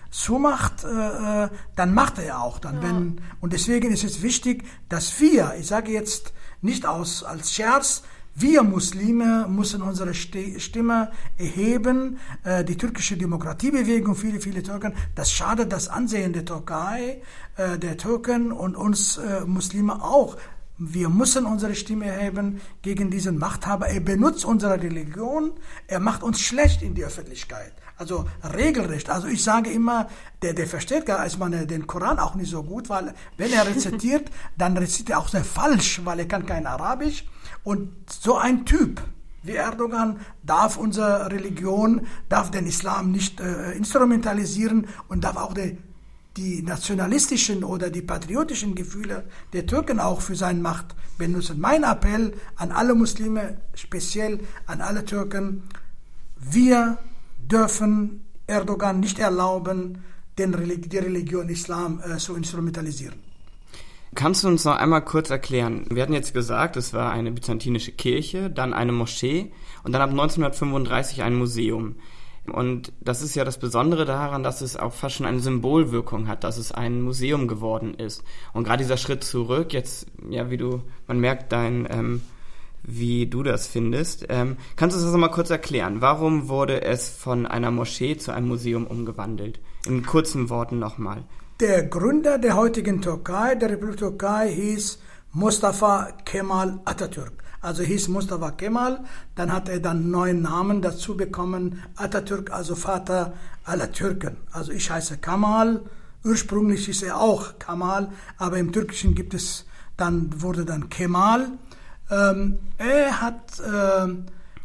zumacht, 0.10 0.86
äh, 0.86 1.44
äh, 1.44 1.50
dann 1.76 1.94
macht 1.94 2.18
er 2.18 2.42
auch 2.42 2.60
dann. 2.60 2.76
Ja. 2.76 2.84
Wenn, 2.84 3.22
und 3.42 3.52
deswegen 3.52 3.92
ist 3.92 4.06
es 4.06 4.22
wichtig, 4.22 4.64
dass 4.88 5.20
wir, 5.20 5.54
ich 5.60 5.68
sage 5.68 5.92
jetzt 5.92 6.32
nicht 6.62 6.86
aus, 6.86 7.26
als 7.26 7.54
Scherz, 7.54 8.04
wir 8.36 8.64
Muslime 8.64 9.48
müssen 9.48 9.82
unsere 9.82 10.14
Stimme 10.14 11.12
erheben. 11.38 12.20
Äh, 12.44 12.64
die 12.64 12.78
türkische 12.78 13.18
Demokratiebewegung, 13.18 14.16
viele, 14.16 14.40
viele 14.40 14.64
Türken, 14.64 14.94
das 15.14 15.30
schadet 15.32 15.72
das 15.72 15.90
Ansehen 15.90 16.32
der 16.32 16.46
Türkei, 16.46 17.22
äh, 17.58 17.78
der 17.78 17.98
Türken 17.98 18.52
und 18.52 18.76
uns 18.76 19.18
äh, 19.18 19.42
Muslime 19.46 20.02
auch. 20.02 20.38
Wir 20.78 21.10
müssen 21.10 21.46
unsere 21.46 21.76
Stimme 21.76 22.06
erheben 22.06 22.60
gegen 22.82 23.12
diesen 23.12 23.38
Machthaber. 23.38 23.88
Er 23.88 24.00
benutzt 24.00 24.44
unsere 24.44 24.82
Religion, 24.82 25.52
er 25.88 26.00
macht 26.00 26.24
uns 26.24 26.42
schlecht 26.42 26.82
in 26.82 26.96
die 26.96 27.06
Öffentlichkeit. 27.06 27.74
Also 27.96 28.26
regelrecht. 28.44 29.10
Also 29.10 29.28
ich 29.28 29.44
sage 29.44 29.72
immer, 29.72 30.10
der, 30.42 30.54
der 30.54 30.66
versteht 30.66 31.06
gar 31.06 31.20
als 31.20 31.38
man 31.38 31.68
den 31.68 31.86
Koran 31.86 32.18
auch 32.18 32.34
nicht 32.34 32.50
so 32.50 32.64
gut, 32.64 32.90
weil 32.90 33.14
wenn 33.38 33.54
er 33.54 33.68
rezitiert, 33.68 34.32
dann 34.58 34.76
rezitiert 34.76 35.12
er 35.12 35.20
auch 35.20 35.28
sehr 35.28 35.44
falsch, 35.44 36.02
weil 36.04 36.20
er 36.20 36.28
kann 36.28 36.46
kein 36.46 36.66
Arabisch. 36.66 37.26
Und 37.64 37.94
so 38.10 38.38
ein 38.38 38.66
Typ 38.66 39.02
wie 39.44 39.56
Erdogan 39.56 40.20
darf 40.42 40.78
unsere 40.78 41.32
Religion, 41.32 42.08
darf 42.30 42.50
den 42.50 42.66
Islam 42.66 43.12
nicht 43.12 43.40
äh, 43.40 43.74
instrumentalisieren 43.74 44.88
und 45.08 45.24
darf 45.24 45.36
auch 45.38 45.54
die, 45.54 45.78
die 46.38 46.64
nationalistischen 46.64 47.64
oder 47.64 47.90
die 47.90 48.02
patriotischen 48.02 48.76
Gefühle 48.76 49.26
der 49.54 49.66
Türken 49.66 50.00
auch 50.00 50.22
für 50.22 50.36
seine 50.36 50.60
Macht 50.60 50.96
benutzen. 51.18 51.60
Mein 51.60 51.84
Appell 51.84 52.34
an 52.56 52.72
alle 52.72 52.96
Muslime, 52.96 53.58
speziell 53.76 54.40
an 54.66 54.82
alle 54.82 55.06
Türken, 55.06 55.64
wir 56.38 56.98
dürfen 57.38 58.26
Erdogan 58.48 59.00
nicht 59.00 59.20
erlauben, 59.20 60.04
den, 60.38 60.82
die 60.90 60.98
Religion 60.98 61.50
Islam 61.50 62.02
äh, 62.04 62.18
zu 62.18 62.36
instrumentalisieren. 62.36 63.16
Kannst 64.16 64.44
du 64.44 64.48
uns 64.48 64.64
noch 64.64 64.76
einmal 64.76 65.04
kurz 65.04 65.30
erklären? 65.30 65.86
Wir 65.90 66.04
hatten 66.04 66.14
jetzt 66.14 66.34
gesagt, 66.34 66.78
es 66.78 66.94
war 66.94 67.12
eine 67.12 67.32
byzantinische 67.32 67.92
Kirche, 67.92 68.50
dann 68.50 68.74
eine 68.74 68.92
Moschee 68.92 69.52
und 69.84 69.92
dann 69.92 70.02
ab 70.02 70.12
1935 70.12 71.24
ein 71.24 71.36
Museum. 71.36 71.96
Und 72.52 72.92
das 73.00 73.22
ist 73.22 73.36
ja 73.36 73.46
das 73.46 73.58
Besondere 73.58 74.06
daran, 74.06 74.44
dass 74.44 74.62
es 74.62 74.76
auch 74.76 74.92
fast 74.92 75.16
schon 75.16 75.26
eine 75.26 75.40
Symbolwirkung 75.40 76.28
hat, 76.28 76.44
dass 76.44 76.58
es 76.58 76.72
ein 76.74 77.02
Museum 77.02 77.48
geworden 77.48 77.94
ist. 77.94 78.24
Und 78.52 78.66
gerade 78.66 78.84
dieser 78.84 78.98
Schritt 78.98 79.24
zurück, 79.24 79.72
jetzt, 79.72 80.08
ja, 80.30 80.50
wie 80.50 80.58
du, 80.58 80.82
man 81.08 81.20
merkt 81.20 81.54
dein, 81.54 81.88
ähm, 81.90 82.22
wie 82.84 83.28
du 83.28 83.44
das 83.44 83.68
findest. 83.68 84.26
Ähm, 84.28 84.58
kannst 84.76 84.98
du 84.98 85.02
das 85.02 85.12
nochmal 85.12 85.32
kurz 85.32 85.50
erklären? 85.50 86.02
Warum 86.02 86.50
wurde 86.50 86.82
es 86.84 87.10
von 87.10 87.46
einer 87.46 87.72
Moschee 87.72 88.18
zu 88.18 88.34
einem 88.34 88.50
Museum 88.50 88.88
umgewandelt? 88.88 89.62
In 89.86 90.06
kurzen 90.06 90.50
Worten 90.50 90.80
nochmal. 90.80 91.24
Der 91.62 91.84
Gründer 91.84 92.40
der 92.40 92.58
heutigen 92.58 93.02
Türkei, 93.02 93.56
der 93.56 93.70
Republik 93.70 93.98
Türkei, 93.98 94.52
hieß 94.52 95.00
Mustafa 95.32 96.10
Kemal 96.26 96.80
Atatürk. 96.84 97.43
Also 97.64 97.82
hieß 97.82 98.10
Mustafa 98.10 98.52
Kemal, 98.52 99.06
dann 99.36 99.54
hat 99.54 99.70
er 99.70 99.80
dann 99.80 100.12
neuen 100.12 100.42
Namen 100.42 100.82
dazu 100.82 101.16
bekommen, 101.16 101.82
Atatürk, 101.96 102.52
also 102.52 102.76
Vater 102.76 103.32
aller 103.64 103.90
Türken. 103.94 104.36
Also 104.52 104.74
ich 104.74 104.92
heiße 104.92 105.20
Kemal, 105.20 105.82
ursprünglich 106.26 106.88
hieß 106.88 107.04
er 107.04 107.22
auch 107.22 107.60
Kemal, 107.60 108.10
aber 108.38 108.58
im 108.58 108.74
Türkischen 108.74 109.16
gibt 109.16 109.34
es 109.34 109.66
dann, 109.96 110.42
wurde 110.42 110.66
dann 110.66 110.90
Kemal. 110.90 111.52
Ähm, 112.12 112.60
er 112.78 113.22
hat 113.22 113.62
äh, 113.62 114.14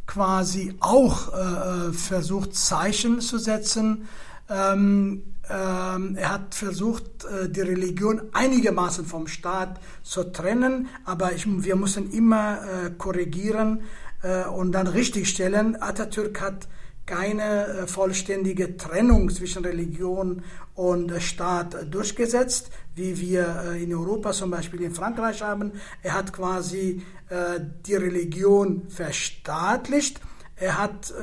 quasi 0.09 0.75
auch 0.81 1.33
äh, 1.33 1.93
versucht, 1.93 2.57
Zeichen 2.57 3.21
zu 3.21 3.39
setzen. 3.39 4.09
Ähm, 4.51 5.23
ähm, 5.51 6.17
er 6.17 6.33
hat 6.33 6.55
versucht, 6.55 7.25
äh, 7.25 7.49
die 7.49 7.61
Religion 7.61 8.23
einigermaßen 8.33 9.07
vom 9.07 9.27
Staat 9.27 9.81
zu 10.03 10.25
trennen, 10.25 10.89
aber 11.05 11.33
ich, 11.33 11.47
wir 11.47 11.77
müssen 11.77 12.11
immer 12.13 12.61
äh, 12.63 12.91
korrigieren 12.91 13.83
äh, 14.23 14.45
und 14.45 14.73
dann 14.73 14.87
richtigstellen. 14.87 15.81
Atatürk 15.81 16.41
hat 16.41 16.69
keine 17.09 17.67
äh, 17.67 17.87
vollständige 17.87 18.77
Trennung 18.77 19.31
zwischen 19.31 19.65
Religion 19.65 20.43
und 20.75 21.11
Staat 21.23 21.93
durchgesetzt, 21.93 22.71
wie 22.95 23.19
wir 23.19 23.73
äh, 23.73 23.83
in 23.83 23.95
Europa 23.95 24.33
zum 24.33 24.51
Beispiel 24.51 24.83
in 24.83 24.95
Frankreich 24.95 25.43
haben. 25.43 25.73
Er 26.03 26.13
hat 26.13 26.35
quasi 26.35 27.03
äh, 27.31 27.61
die 27.87 27.95
Religion 27.95 28.83
verstaatlicht. 28.89 30.21
Er 30.61 30.77
hat 30.77 31.15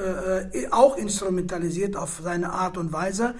auch 0.71 0.95
instrumentalisiert 0.95 1.97
auf 1.97 2.21
seine 2.23 2.53
Art 2.53 2.77
und 2.77 2.93
Weise. 2.93 3.35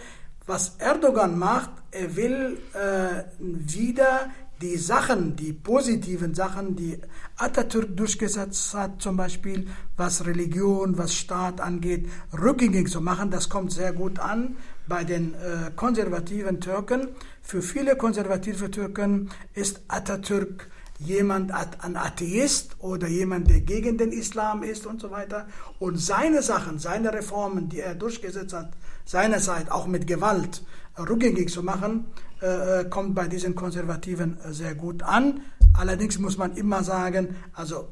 Was 0.48 0.76
Erdogan 0.78 1.40
macht, 1.40 1.72
er 1.90 2.16
will 2.16 2.58
äh, 2.74 3.24
wieder 3.40 4.30
die 4.62 4.78
Sachen, 4.78 5.36
die 5.36 5.54
positiven 5.54 6.34
Sachen, 6.34 6.76
die 6.76 7.00
Atatürk 7.36 7.98
durchgesetzt 7.98 8.74
hat, 8.74 9.02
zum 9.02 9.18
Beispiel 9.18 9.68
was 9.98 10.26
Religion, 10.26 10.98
was 10.98 11.16
Staat 11.16 11.60
angeht, 11.60 12.08
rückgängig 12.32 12.90
zu 12.90 13.02
machen. 13.02 13.32
Das 13.32 13.50
kommt 13.50 13.72
sehr 13.72 13.92
gut 13.92 14.20
an 14.20 14.56
bei 14.88 15.04
den 15.04 15.34
äh, 15.34 15.72
konservativen 15.76 16.62
Türken. 16.62 17.10
Für 17.42 17.62
viele 17.62 17.96
konservative 17.96 18.72
Türken 18.72 19.30
ist 19.54 19.82
Atatürk 19.88 20.70
jemand, 21.00 21.52
ein 21.52 21.98
Atheist 21.98 22.78
oder 22.80 23.08
jemand, 23.08 23.50
der 23.50 23.62
gegen 23.62 23.98
den 23.98 24.12
Islam 24.12 24.64
ist 24.64 24.86
und 24.86 25.02
so 25.02 25.12
weiter. 25.12 25.48
Und 25.80 25.98
seine 25.98 26.42
Sachen, 26.42 26.80
seine 26.80 27.12
Reformen, 27.12 27.68
die 27.68 27.82
er 27.82 27.96
durchgesetzt 27.96 28.54
hat, 28.54 28.72
seinerzeit 29.06 29.72
auch 29.72 29.88
mit 29.88 30.08
Gewalt 30.08 30.64
rückgängig 30.98 31.52
zu 31.52 31.64
machen, 31.64 32.06
äh, 32.42 32.82
äh, 32.82 32.90
kommt 32.90 33.16
bei 33.16 33.28
diesen 33.28 33.56
Konservativen 33.56 34.38
äh, 34.42 34.52
sehr 34.52 34.76
gut 34.76 35.04
an. 35.04 35.42
Allerdings 35.74 36.20
muss 36.20 36.38
man 36.38 36.56
immer 36.56 36.84
sagen, 36.84 37.36
also 37.54 37.88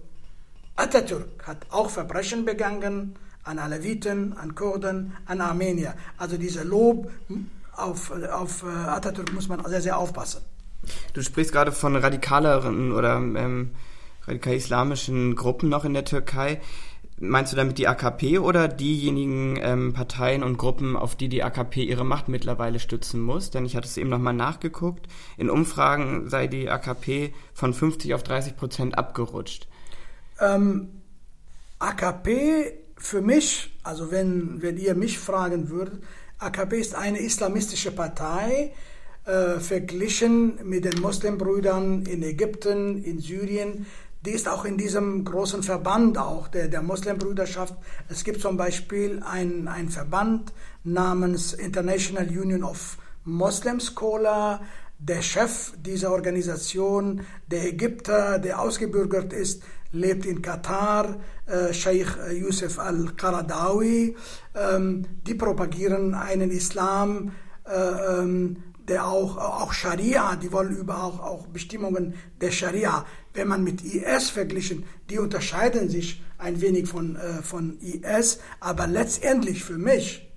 Atatürk 0.75 1.45
hat 1.45 1.65
auch 1.69 1.89
Verbrechen 1.89 2.45
begangen 2.45 3.15
an 3.43 3.59
Aleviten, 3.59 4.37
an 4.37 4.55
Kurden, 4.55 5.13
an 5.25 5.41
Armenier. 5.41 5.95
Also 6.17 6.37
dieser 6.37 6.63
Lob 6.63 7.11
auf, 7.75 8.11
auf 8.11 8.63
Atatürk 8.63 9.33
muss 9.33 9.49
man 9.49 9.63
sehr, 9.65 9.81
sehr 9.81 9.97
aufpassen. 9.97 10.41
Du 11.13 11.21
sprichst 11.21 11.51
gerade 11.51 11.71
von 11.71 11.95
radikaleren 11.95 12.91
oder 12.91 13.17
ähm, 13.17 13.71
radikal-islamischen 14.25 15.35
Gruppen 15.35 15.69
noch 15.69 15.85
in 15.85 15.93
der 15.93 16.05
Türkei. 16.05 16.61
Meinst 17.25 17.53
du 17.53 17.55
damit 17.55 17.77
die 17.77 17.87
AKP 17.87 18.39
oder 18.39 18.67
diejenigen 18.67 19.57
ähm, 19.61 19.93
Parteien 19.93 20.43
und 20.43 20.57
Gruppen, 20.57 20.97
auf 20.97 21.15
die 21.15 21.29
die 21.29 21.41
AKP 21.41 21.81
ihre 21.81 22.03
Macht 22.03 22.27
mittlerweile 22.27 22.79
stützen 22.79 23.21
muss? 23.21 23.49
Denn 23.49 23.65
ich 23.65 23.77
hatte 23.77 23.87
es 23.87 23.95
eben 23.95 24.09
nochmal 24.09 24.33
nachgeguckt. 24.33 25.07
In 25.37 25.49
Umfragen 25.49 26.29
sei 26.29 26.47
die 26.47 26.69
AKP 26.69 27.33
von 27.53 27.73
50 27.73 28.13
auf 28.13 28.23
30 28.23 28.57
Prozent 28.57 28.97
abgerutscht. 28.97 29.69
Ähm, 30.41 31.01
AKP 31.79 32.73
für 32.97 33.21
mich, 33.21 33.73
also 33.83 34.11
wenn, 34.11 34.61
wenn 34.61 34.77
ihr 34.77 34.93
mich 34.93 35.17
fragen 35.17 35.69
würdet, 35.69 36.03
AKP 36.39 36.77
ist 36.77 36.93
eine 36.93 37.19
islamistische 37.19 37.91
Partei, 37.91 38.73
äh, 39.25 39.59
verglichen 39.59 40.59
mit 40.65 40.83
den 40.83 40.99
Muslimbrüdern 40.99 42.05
in 42.05 42.21
Ägypten, 42.23 43.01
in 43.01 43.19
Syrien, 43.19 43.85
die 44.25 44.31
ist 44.31 44.47
auch 44.47 44.63
in 44.65 44.77
diesem 44.77 45.25
großen 45.25 45.63
Verband 45.63 46.17
auch 46.17 46.47
der, 46.47 46.69
der 46.69 46.81
Muslimbrüderschaft. 46.81 47.75
Es 48.09 48.23
gibt 48.23 48.41
zum 48.41 48.55
Beispiel 48.55 49.21
einen 49.23 49.89
Verband 49.89 50.53
namens 50.83 51.53
International 51.53 52.27
Union 52.27 52.63
of 52.63 52.97
Muslim 53.25 53.79
Scholar. 53.79 54.61
Der 54.97 55.21
Chef 55.21 55.73
dieser 55.77 56.11
Organisation, 56.11 57.21
der 57.51 57.65
Ägypter, 57.65 58.39
der 58.39 58.61
ausgebürgert 58.61 59.33
ist, 59.33 59.63
lebt 59.91 60.25
in 60.25 60.41
Katar, 60.41 61.17
äh, 61.45 61.73
Sheikh 61.73 62.31
Yusuf 62.31 62.79
al-Qaradawi. 62.79 64.15
Ähm, 64.55 65.05
die 65.27 65.35
propagieren 65.35 66.13
einen 66.13 66.49
Islam, 66.49 67.33
äh, 67.65 68.21
ähm, 68.21 68.63
der 68.87 69.07
auch, 69.07 69.37
auch 69.37 69.73
Scharia, 69.73 70.35
die 70.35 70.51
wollen 70.51 70.75
über 70.75 71.03
auch, 71.03 71.19
auch 71.19 71.47
Bestimmungen 71.47 72.15
der 72.41 72.51
Scharia 72.51 73.05
wenn 73.33 73.47
man 73.47 73.63
mit 73.63 73.83
IS 73.83 74.29
verglichen, 74.29 74.85
die 75.09 75.19
unterscheiden 75.19 75.89
sich 75.89 76.21
ein 76.37 76.61
wenig 76.61 76.87
von, 76.87 77.15
äh, 77.15 77.41
von 77.41 77.79
IS, 77.79 78.39
aber 78.59 78.87
letztendlich 78.87 79.63
für 79.63 79.77
mich, 79.77 80.29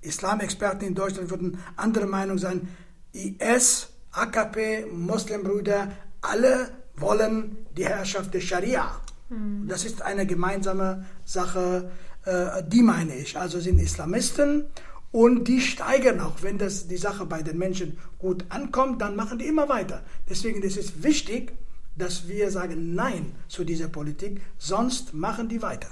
Islamexperten 0.00 0.88
in 0.88 0.94
Deutschland 0.94 1.30
würden 1.30 1.58
andere 1.76 2.06
Meinung 2.06 2.38
sein, 2.38 2.68
IS, 3.12 3.88
AKP, 4.12 4.86
Muslimbrüder, 4.90 5.92
alle 6.20 6.70
wollen 6.96 7.66
die 7.76 7.86
Herrschaft 7.86 8.34
der 8.34 8.40
Scharia. 8.40 9.00
Mhm. 9.28 9.68
Das 9.68 9.84
ist 9.84 10.02
eine 10.02 10.26
gemeinsame 10.26 11.06
Sache, 11.24 11.90
äh, 12.24 12.62
die 12.66 12.82
meine 12.82 13.14
ich. 13.14 13.38
Also 13.38 13.60
sind 13.60 13.78
Islamisten 13.78 14.66
und 15.12 15.46
die 15.46 15.60
steigern 15.60 16.20
auch, 16.20 16.42
wenn 16.42 16.56
das 16.56 16.88
die 16.88 16.96
Sache 16.96 17.26
bei 17.26 17.42
den 17.42 17.58
Menschen 17.58 17.98
gut 18.18 18.46
ankommt, 18.48 19.02
dann 19.02 19.14
machen 19.14 19.38
die 19.38 19.46
immer 19.46 19.68
weiter. 19.68 20.02
Deswegen 20.28 20.62
ist 20.62 20.78
es 20.78 21.02
wichtig, 21.02 21.52
dass 21.96 22.28
wir 22.28 22.50
sagen 22.50 22.94
Nein 22.94 23.32
zu 23.46 23.64
dieser 23.64 23.88
Politik, 23.88 24.40
sonst 24.56 25.12
machen 25.12 25.50
die 25.50 25.60
weiter. 25.60 25.88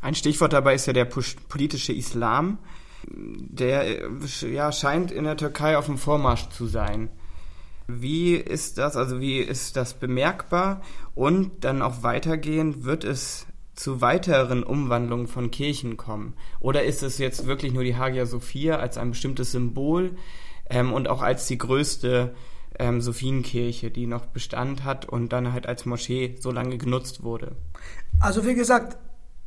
Ein 0.00 0.14
Stichwort 0.14 0.52
dabei 0.52 0.76
ist 0.76 0.86
ja 0.86 0.92
der 0.92 1.04
politische 1.04 1.92
Islam. 1.92 2.58
Der 3.08 4.08
ja, 4.42 4.70
scheint 4.72 5.10
in 5.10 5.24
der 5.24 5.36
Türkei 5.36 5.76
auf 5.76 5.86
dem 5.86 5.98
Vormarsch 5.98 6.48
zu 6.50 6.66
sein. 6.66 7.08
Wie 7.88 8.34
ist 8.34 8.78
das, 8.78 8.96
also 8.96 9.20
wie 9.20 9.38
ist 9.38 9.76
das 9.76 9.94
bemerkbar? 9.94 10.80
Und 11.14 11.64
dann 11.64 11.82
auch 11.82 12.02
weitergehend, 12.02 12.84
wird 12.84 13.04
es 13.04 13.46
zu 13.74 14.00
weiteren 14.00 14.62
Umwandlungen 14.62 15.26
von 15.26 15.50
Kirchen 15.50 15.96
kommen? 15.96 16.34
Oder 16.60 16.84
ist 16.84 17.02
es 17.02 17.18
jetzt 17.18 17.46
wirklich 17.46 17.72
nur 17.72 17.84
die 17.84 17.96
Hagia 17.96 18.26
Sophia 18.26 18.76
als 18.76 18.98
ein 18.98 19.10
bestimmtes 19.10 19.52
Symbol 19.52 20.16
ähm, 20.68 20.92
und 20.92 21.08
auch 21.08 21.22
als 21.22 21.46
die 21.46 21.58
größte 21.58 22.34
ähm, 22.78 23.00
Sophienkirche, 23.00 23.90
die 23.90 24.06
noch 24.06 24.26
Bestand 24.26 24.84
hat 24.84 25.06
und 25.06 25.32
dann 25.32 25.52
halt 25.52 25.66
als 25.66 25.84
Moschee 25.84 26.36
so 26.40 26.50
lange 26.50 26.78
genutzt 26.78 27.22
wurde. 27.22 27.56
Also 28.20 28.46
wie 28.46 28.54
gesagt, 28.54 28.96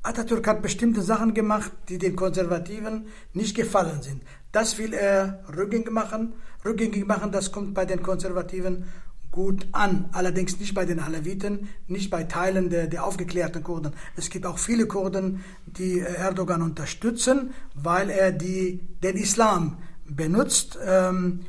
Atatürk 0.03 0.45
hat 0.47 0.61
bestimmte 0.61 1.01
Sachen 1.01 1.33
gemacht, 1.33 1.71
die 1.87 1.97
den 1.97 2.15
Konservativen 2.15 3.07
nicht 3.31 3.55
gefallen 3.55 4.01
sind. 4.01 4.21
Das 4.51 4.77
will 4.77 4.93
er 4.93 5.43
rückgängig 5.55 5.91
machen. 5.91 6.33
Rückgängig 6.65 7.07
machen, 7.07 7.31
das 7.31 7.51
kommt 7.51 7.73
bei 7.73 7.85
den 7.85 8.03
Konservativen 8.03 8.85
gut 9.33 9.67
an. 9.73 10.05
Allerdings 10.13 10.57
nicht 10.59 10.73
bei 10.73 10.85
den 10.85 11.01
Alawiten, 11.01 11.67
nicht 11.87 12.09
bei 12.09 12.23
Teilen 12.23 12.69
der, 12.69 12.87
der 12.87 13.03
aufgeklärten 13.03 13.63
Kurden. 13.63 13.93
Es 14.15 14.29
gibt 14.29 14.45
auch 14.45 14.57
viele 14.57 14.87
Kurden, 14.87 15.43
die 15.65 15.99
Erdogan 15.99 16.61
unterstützen, 16.61 17.53
weil 17.73 18.09
er 18.09 18.31
die, 18.31 18.79
den 19.03 19.17
Islam 19.17 19.79
benutzt. 20.05 20.79
Ähm, 20.85 21.41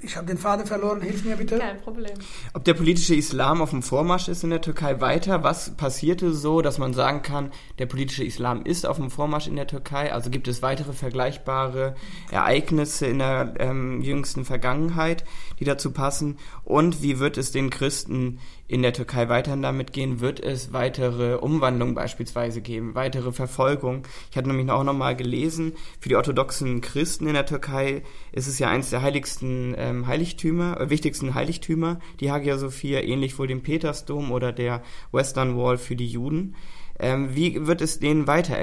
ich 0.00 0.16
habe 0.16 0.26
den 0.26 0.38
Faden 0.38 0.64
verloren, 0.64 1.00
hilf 1.00 1.24
mir 1.24 1.36
bitte. 1.36 1.58
Kein 1.58 1.80
Problem. 1.80 2.16
Ob 2.54 2.64
der 2.64 2.74
politische 2.74 3.16
Islam 3.16 3.60
auf 3.60 3.70
dem 3.70 3.82
Vormarsch 3.82 4.28
ist 4.28 4.44
in 4.44 4.50
der 4.50 4.60
Türkei 4.60 5.00
weiter? 5.00 5.42
Was 5.42 5.76
passierte 5.76 6.32
so, 6.32 6.62
dass 6.62 6.78
man 6.78 6.94
sagen 6.94 7.22
kann, 7.22 7.50
der 7.80 7.86
politische 7.86 8.22
Islam 8.22 8.64
ist 8.64 8.86
auf 8.86 8.98
dem 8.98 9.10
Vormarsch 9.10 9.48
in 9.48 9.56
der 9.56 9.66
Türkei? 9.66 10.12
Also 10.12 10.30
gibt 10.30 10.46
es 10.46 10.62
weitere 10.62 10.92
vergleichbare 10.92 11.96
Ereignisse 12.30 13.06
in 13.06 13.18
der 13.18 13.54
ähm, 13.58 14.00
jüngsten 14.00 14.44
Vergangenheit, 14.44 15.24
die 15.58 15.64
dazu 15.64 15.92
passen? 15.92 16.38
Und 16.64 17.02
wie 17.02 17.18
wird 17.18 17.36
es 17.38 17.50
den 17.52 17.70
Christen 17.70 18.38
in 18.66 18.82
der 18.82 18.92
Türkei 18.92 19.28
weiterhin 19.28 19.62
damit 19.62 19.92
gehen? 19.92 20.20
Wird 20.20 20.40
es 20.40 20.72
weitere 20.72 21.34
Umwandlungen 21.36 21.94
beispielsweise 21.94 22.60
geben, 22.60 22.94
weitere 22.94 23.32
Verfolgung? 23.32 24.06
Ich 24.30 24.36
hatte 24.36 24.48
nämlich 24.48 24.70
auch 24.70 24.84
nochmal 24.84 25.16
gelesen, 25.16 25.72
für 26.00 26.08
die 26.08 26.16
orthodoxen 26.16 26.80
Christen 26.80 27.26
in 27.26 27.34
der 27.34 27.46
Türkei 27.46 28.02
ist 28.32 28.46
es 28.46 28.58
ja 28.58 28.68
eines 28.68 28.90
der 28.90 29.02
heiligsten 29.02 29.74
ähm, 29.76 30.06
Heiligtümer, 30.06 30.80
äh, 30.80 30.90
wichtigsten 30.90 31.34
Heiligtümer, 31.34 32.00
die 32.20 32.30
Hagia 32.30 32.58
Sophia, 32.58 33.00
ähnlich 33.00 33.38
wohl 33.38 33.46
dem 33.46 33.62
Petersdom 33.62 34.30
oder 34.30 34.52
der 34.52 34.82
Western 35.12 35.56
Wall 35.56 35.78
für 35.78 35.96
die 35.96 36.06
Juden. 36.06 36.54
Ähm, 36.98 37.34
wie 37.34 37.66
wird 37.66 37.80
es 37.80 38.00
denen 38.00 38.26
weiter? 38.26 38.58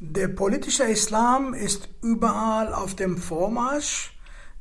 Der 0.00 0.28
politische 0.28 0.84
Islam 0.84 1.54
ist 1.54 1.88
überall 2.02 2.74
auf 2.74 2.94
dem 2.94 3.16
Vormarsch. 3.16 4.12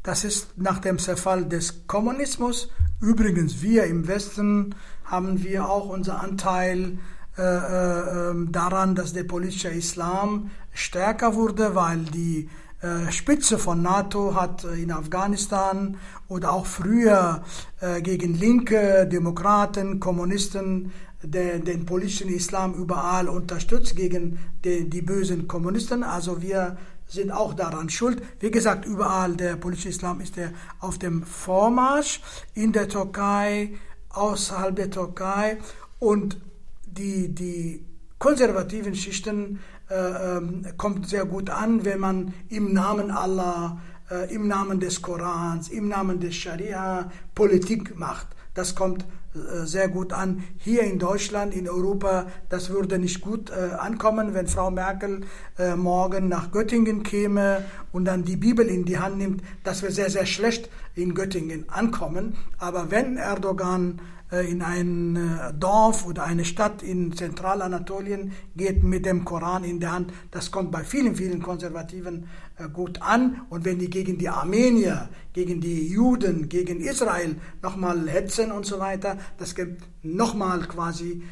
Das 0.03 0.23
ist 0.23 0.57
nach 0.57 0.79
dem 0.79 0.97
Zerfall 0.99 1.45
des 1.45 1.87
Kommunismus 1.87 2.69
Übrigens, 3.01 3.63
wir 3.63 3.85
im 3.85 4.07
Westen 4.07 4.75
haben 5.05 5.43
wir 5.43 5.67
auch 5.67 5.89
unser 5.89 6.21
Anteil 6.21 6.99
äh, 7.35 7.41
äh, 7.41 8.29
ähm, 8.29 8.51
daran, 8.51 8.93
dass 8.93 9.13
der 9.13 9.23
politische 9.23 9.69
Islam 9.69 10.51
stärker 10.71 11.33
wurde, 11.33 11.73
weil 11.73 12.03
die 12.03 12.47
äh, 12.81 13.11
Spitze 13.11 13.57
von 13.57 13.81
NATO 13.81 14.35
hat 14.35 14.65
äh, 14.65 14.75
in 14.75 14.91
Afghanistan 14.91 15.97
oder 16.27 16.53
auch 16.53 16.67
früher 16.67 17.43
äh, 17.79 18.03
gegen 18.03 18.35
Linke, 18.35 19.07
Demokraten, 19.07 19.99
Kommunisten 19.99 20.91
den, 21.23 21.65
den 21.65 21.87
politischen 21.87 22.29
Islam 22.29 22.75
überall 22.75 23.29
unterstützt 23.29 23.95
gegen 23.95 24.37
die, 24.63 24.87
die 24.87 25.01
bösen 25.01 25.47
Kommunisten. 25.47 26.03
Also 26.03 26.43
wir 26.43 26.77
sind 27.11 27.31
auch 27.31 27.53
daran 27.53 27.89
schuld. 27.89 28.21
Wie 28.39 28.51
gesagt, 28.51 28.85
überall 28.85 29.35
der 29.35 29.57
politische 29.57 29.89
Islam 29.89 30.21
ist 30.21 30.37
der 30.37 30.51
auf 30.79 30.97
dem 30.97 31.23
Vormarsch 31.23 32.21
in 32.53 32.71
der 32.71 32.87
Türkei, 32.87 33.73
außerhalb 34.09 34.75
der 34.75 34.89
Türkei 34.89 35.57
und 35.99 36.37
die, 36.85 37.33
die 37.33 37.85
konservativen 38.17 38.95
Schichten 38.95 39.59
äh, 39.89 40.37
ähm, 40.37 40.65
kommt 40.77 41.09
sehr 41.09 41.25
gut 41.25 41.49
an, 41.49 41.85
wenn 41.85 41.99
man 41.99 42.33
im 42.49 42.73
Namen 42.73 43.11
Allah, 43.11 43.81
äh, 44.09 44.33
im 44.33 44.47
Namen 44.47 44.79
des 44.79 45.01
Korans, 45.01 45.69
im 45.69 45.87
Namen 45.87 46.19
des 46.19 46.35
Scharia 46.35 47.11
Politik 47.35 47.97
macht. 47.97 48.27
Das 48.53 48.75
kommt 48.75 49.03
äh, 49.03 49.20
sehr 49.33 49.87
gut 49.87 50.11
an. 50.13 50.43
Hier 50.57 50.83
in 50.83 50.99
Deutschland, 50.99 51.55
in 51.55 51.69
Europa, 51.69 52.27
das 52.49 52.69
würde 52.69 52.99
nicht 52.99 53.21
gut 53.21 53.49
äh, 53.49 53.73
ankommen, 53.75 54.33
wenn 54.33 54.47
Frau 54.47 54.71
Merkel 54.71 55.21
äh, 55.57 55.75
morgen 55.75 56.27
nach 56.27 56.51
Göttingen 56.51 57.03
käme 57.03 57.63
und 57.91 58.05
dann 58.05 58.23
die 58.23 58.35
Bibel 58.35 58.67
in 58.67 58.83
die 58.85 58.99
Hand 58.99 59.17
nimmt. 59.17 59.41
Das 59.63 59.83
wäre 59.83 59.93
sehr, 59.93 60.09
sehr 60.09 60.25
schlecht 60.25 60.69
in 60.95 61.13
Göttingen 61.13 61.69
ankommen. 61.69 62.35
Aber 62.57 62.91
wenn 62.91 63.17
Erdogan 63.17 63.99
äh, 63.99 64.20
in 64.39 64.61
ein 64.61 65.17
äh, 65.17 65.53
Dorf 65.53 66.05
oder 66.05 66.23
eine 66.23 66.45
Stadt 66.45 66.81
in 66.81 67.13
Zentralanatolien 67.13 68.31
geht 68.55 68.81
mit 68.81 69.05
dem 69.05 69.25
Koran 69.25 69.65
in 69.65 69.81
der 69.81 69.91
Hand. 69.91 70.13
Das 70.31 70.51
kommt 70.51 70.71
bei 70.71 70.85
vielen, 70.85 71.15
vielen 71.15 71.41
Konservativen 71.41 72.27
äh, 72.57 72.69
gut 72.69 73.01
an. 73.01 73.41
Und 73.49 73.65
wenn 73.65 73.77
die 73.79 73.89
gegen 73.89 74.17
die 74.17 74.29
Armenier, 74.29 75.09
gegen 75.33 75.59
die 75.59 75.87
Juden, 75.87 76.47
gegen 76.47 76.79
Israel 76.79 77.35
nochmal 77.61 78.07
hetzen 78.07 78.53
und 78.53 78.65
so 78.65 78.79
weiter, 78.79 79.17
das 79.37 79.53
geht 79.53 79.77
nochmal 80.01 80.61
quasi 80.61 81.23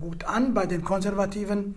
gut 0.00 0.24
an 0.24 0.52
bei 0.52 0.66
den 0.66 0.84
Konservativen. 0.84 1.76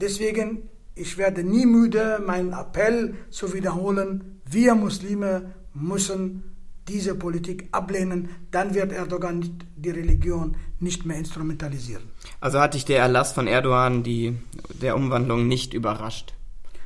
Deswegen, 0.00 0.68
ich 0.94 1.18
werde 1.18 1.42
nie 1.42 1.66
müde, 1.66 2.22
meinen 2.24 2.52
Appell 2.52 3.14
zu 3.30 3.52
wiederholen. 3.52 4.40
Wir 4.44 4.76
Muslime 4.76 5.52
müssen 5.74 6.51
diese 6.88 7.14
Politik 7.14 7.68
ablehnen, 7.72 8.30
dann 8.50 8.74
wird 8.74 8.92
Erdogan 8.92 9.58
die 9.76 9.90
Religion 9.90 10.56
nicht 10.80 11.06
mehr 11.06 11.16
instrumentalisieren. 11.16 12.04
Also 12.40 12.60
hat 12.60 12.74
dich 12.74 12.84
der 12.84 12.98
Erlass 12.98 13.32
von 13.32 13.46
Erdogan 13.46 14.02
die, 14.02 14.36
der 14.80 14.96
Umwandlung 14.96 15.46
nicht 15.46 15.74
überrascht? 15.74 16.34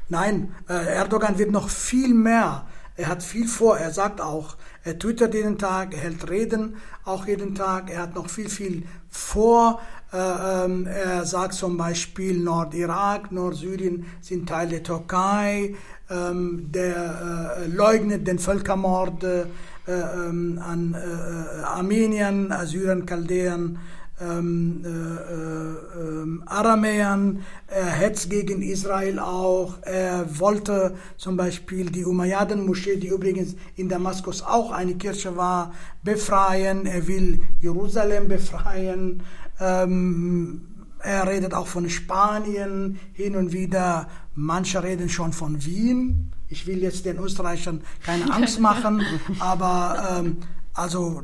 Nein, 0.08 0.54
äh, 0.68 0.94
Erdogan 0.94 1.38
wird 1.38 1.50
noch 1.50 1.68
viel 1.68 2.14
mehr. 2.14 2.66
Er 2.96 3.08
hat 3.08 3.22
viel 3.22 3.46
vor. 3.46 3.76
Er 3.78 3.90
sagt 3.90 4.20
auch, 4.20 4.56
er 4.84 4.98
twittert 4.98 5.34
jeden 5.34 5.58
Tag, 5.58 5.92
er 5.92 6.00
hält 6.00 6.30
Reden 6.30 6.76
auch 7.04 7.26
jeden 7.26 7.54
Tag. 7.54 7.90
Er 7.90 8.02
hat 8.02 8.14
noch 8.14 8.30
viel, 8.30 8.48
viel 8.48 8.84
vor. 9.10 9.80
Äh, 10.12 10.64
ähm, 10.64 10.86
er 10.86 11.26
sagt 11.26 11.54
zum 11.54 11.76
Beispiel, 11.76 12.38
Nordirak, 12.38 13.32
Nordsyrien 13.32 14.06
sind 14.20 14.48
Teil 14.48 14.68
der 14.68 14.82
Türkei. 14.82 15.74
Ähm, 16.08 16.70
der 16.70 17.58
äh, 17.58 17.66
leugnet 17.66 18.26
den 18.28 18.38
Völkermord 18.38 19.24
äh, 19.86 19.92
ähm, 19.92 20.60
an 20.62 20.94
äh, 20.94 20.98
äh, 20.98 21.62
Armeniern, 21.62 22.50
Assyrern, 22.50 23.06
Chaldäern, 23.06 23.78
ähm, 24.20 24.82
äh, 24.84 24.88
äh, 24.88 26.46
Aramäern, 26.46 27.44
er 27.66 27.86
hetzt 27.86 28.30
gegen 28.30 28.62
Israel 28.62 29.18
auch, 29.18 29.74
er 29.82 30.38
wollte 30.38 30.94
zum 31.16 31.36
Beispiel 31.36 31.90
die 31.90 32.04
Umayyaden-Moschee, 32.04 32.96
die 32.96 33.08
übrigens 33.08 33.56
in 33.76 33.88
Damaskus 33.88 34.42
auch 34.42 34.72
eine 34.72 34.94
Kirche 34.94 35.36
war, 35.36 35.74
befreien, 36.02 36.86
er 36.86 37.06
will 37.06 37.42
Jerusalem 37.60 38.28
befreien, 38.28 39.22
ähm, 39.60 40.62
er 41.00 41.28
redet 41.28 41.52
auch 41.54 41.66
von 41.66 41.88
Spanien 41.90 42.98
hin 43.12 43.36
und 43.36 43.52
wieder, 43.52 44.08
manche 44.34 44.82
reden 44.82 45.08
schon 45.08 45.32
von 45.32 45.64
Wien, 45.64 46.32
ich 46.48 46.66
will 46.66 46.82
jetzt 46.82 47.04
den 47.06 47.18
Österreichern 47.18 47.82
keine 48.04 48.30
Angst 48.32 48.60
machen, 48.60 49.04
aber 49.40 50.18
ähm, 50.18 50.38
also 50.74 51.22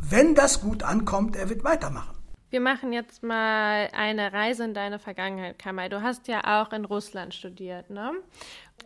wenn 0.00 0.34
das 0.34 0.60
gut 0.60 0.82
ankommt, 0.82 1.36
er 1.36 1.48
wird 1.48 1.64
weitermachen. 1.64 2.14
Wir 2.50 2.60
machen 2.60 2.92
jetzt 2.92 3.24
mal 3.24 3.88
eine 3.92 4.32
Reise 4.32 4.64
in 4.64 4.74
deine 4.74 5.00
Vergangenheit, 5.00 5.58
Kamal. 5.58 5.88
Du 5.88 6.02
hast 6.02 6.28
ja 6.28 6.62
auch 6.62 6.72
in 6.72 6.84
Russland 6.84 7.34
studiert, 7.34 7.90
ne? 7.90 8.12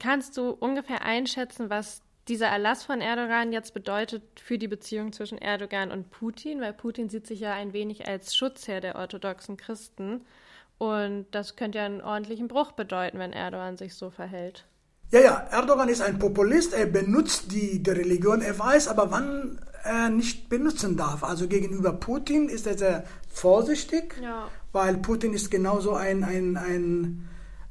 Kannst 0.00 0.36
du 0.38 0.50
ungefähr 0.50 1.02
einschätzen, 1.02 1.68
was 1.68 2.02
dieser 2.28 2.46
Erlass 2.46 2.84
von 2.84 3.00
Erdogan 3.00 3.52
jetzt 3.52 3.74
bedeutet 3.74 4.22
für 4.40 4.56
die 4.56 4.68
Beziehung 4.68 5.12
zwischen 5.12 5.38
Erdogan 5.38 5.90
und 5.90 6.10
Putin? 6.10 6.62
Weil 6.62 6.72
Putin 6.72 7.10
sieht 7.10 7.26
sich 7.26 7.40
ja 7.40 7.52
ein 7.52 7.74
wenig 7.74 8.08
als 8.08 8.34
Schutzherr 8.34 8.80
der 8.80 8.96
orthodoxen 8.96 9.58
Christen. 9.58 10.24
Und 10.78 11.26
das 11.32 11.56
könnte 11.56 11.78
ja 11.78 11.84
einen 11.84 12.00
ordentlichen 12.00 12.48
Bruch 12.48 12.72
bedeuten, 12.72 13.18
wenn 13.18 13.32
Erdogan 13.32 13.76
sich 13.76 13.94
so 13.94 14.08
verhält. 14.08 14.64
Ja, 15.10 15.20
ja, 15.20 15.46
Erdogan 15.50 15.88
ist 15.88 16.02
ein 16.02 16.18
Populist, 16.18 16.74
er 16.74 16.86
benutzt 16.86 17.50
die, 17.50 17.82
die 17.82 17.90
Religion, 17.90 18.42
er 18.42 18.58
weiß 18.58 18.88
aber, 18.88 19.10
wann 19.10 19.58
er 19.82 20.10
nicht 20.10 20.50
benutzen 20.50 20.96
darf. 20.96 21.24
Also 21.24 21.48
gegenüber 21.48 21.92
Putin 21.92 22.48
ist 22.48 22.66
er 22.66 22.76
sehr 22.76 23.04
vorsichtig, 23.30 24.16
ja. 24.22 24.48
weil 24.72 24.98
Putin 24.98 25.32
ist 25.32 25.50
genauso 25.50 25.94
ein, 25.94 26.24
ein, 26.24 26.56
ein 26.56 27.28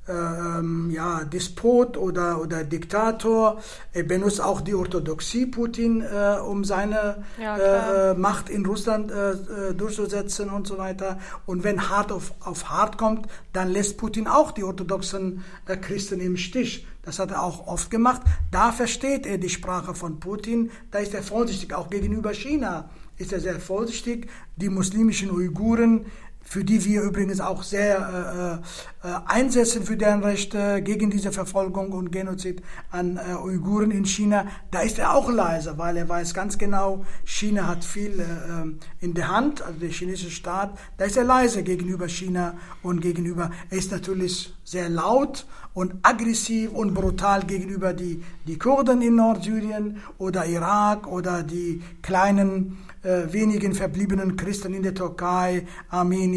ähm, 0.07 0.89
ja, 0.89 1.23
Despot 1.23 1.97
oder, 1.97 2.41
oder 2.41 2.63
Diktator. 2.63 3.61
Er 3.93 4.03
benutzt 4.03 4.41
auch 4.41 4.61
die 4.61 4.75
Orthodoxie 4.75 5.45
Putin, 5.45 6.01
äh, 6.01 6.39
um 6.39 6.63
seine 6.63 7.23
ja, 7.41 8.11
äh, 8.11 8.13
Macht 8.13 8.49
in 8.49 8.65
Russland 8.65 9.11
äh, 9.11 9.31
äh, 9.31 9.73
durchzusetzen 9.73 10.49
und 10.49 10.67
so 10.67 10.77
weiter. 10.77 11.19
Und 11.45 11.63
wenn 11.63 11.89
hart 11.89 12.11
auf, 12.11 12.33
auf 12.39 12.69
hart 12.69 12.97
kommt, 12.97 13.27
dann 13.53 13.69
lässt 13.69 13.97
Putin 13.97 14.27
auch 14.27 14.51
die 14.51 14.63
orthodoxen 14.63 15.43
äh, 15.65 15.77
Christen 15.77 16.19
im 16.19 16.37
Stich. 16.37 16.87
Das 17.03 17.19
hat 17.19 17.31
er 17.31 17.41
auch 17.41 17.67
oft 17.67 17.89
gemacht. 17.89 18.21
Da 18.51 18.73
versteht 18.73 19.25
er 19.25 19.37
die 19.37 19.49
Sprache 19.49 19.95
von 19.95 20.19
Putin. 20.19 20.71
Da 20.91 20.99
ist 20.99 21.13
er 21.13 21.23
vorsichtig. 21.23 21.73
Auch 21.73 21.89
gegenüber 21.89 22.33
China 22.33 22.89
ist 23.17 23.31
er 23.31 23.39
sehr 23.39 23.59
vorsichtig. 23.59 24.29
Die 24.57 24.69
muslimischen 24.69 25.31
Uiguren 25.31 26.05
für 26.47 26.63
die 26.63 26.85
wir 26.85 27.01
übrigens 27.01 27.41
auch 27.41 27.61
sehr 27.61 28.61
äh, 29.03 29.07
äh, 29.07 29.13
einsetzen 29.25 29.83
für 29.83 29.97
deren 29.97 30.23
Rechte 30.23 30.81
gegen 30.81 31.11
diese 31.11 31.33
Verfolgung 31.33 31.91
und 31.91 32.11
Genozid 32.11 32.63
an 32.89 33.17
äh, 33.17 33.35
Uiguren 33.35 33.91
in 33.91 34.05
China, 34.05 34.47
da 34.71 34.79
ist 34.79 34.97
er 34.97 35.13
auch 35.13 35.29
leise, 35.29 35.77
weil 35.77 35.97
er 35.97 36.07
weiß 36.07 36.33
ganz 36.33 36.57
genau, 36.57 37.03
China 37.25 37.67
hat 37.67 37.83
viel 37.83 38.21
äh, 38.21 39.05
in 39.05 39.13
der 39.13 39.27
Hand, 39.27 39.61
also 39.61 39.77
der 39.77 39.89
chinesische 39.89 40.31
Staat, 40.31 40.79
da 40.95 41.03
ist 41.03 41.17
er 41.17 41.25
leise 41.25 41.63
gegenüber 41.63 42.07
China 42.07 42.55
und 42.81 43.01
gegenüber, 43.01 43.51
er 43.69 43.77
ist 43.77 43.91
natürlich 43.91 44.53
sehr 44.63 44.87
laut 44.87 45.45
und 45.73 45.95
aggressiv 46.01 46.71
und 46.71 46.93
brutal 46.93 47.43
gegenüber 47.43 47.93
die, 47.93 48.23
die 48.47 48.57
Kurden 48.57 49.01
in 49.01 49.15
Nordsyrien 49.15 50.01
oder 50.17 50.45
Irak 50.45 51.07
oder 51.07 51.43
die 51.43 51.83
kleinen 52.01 52.77
äh, 53.03 53.31
wenigen 53.31 53.73
verbliebenen 53.73 54.35
Christen 54.35 54.73
in 54.73 54.83
der 54.83 54.93
Türkei, 54.93 55.65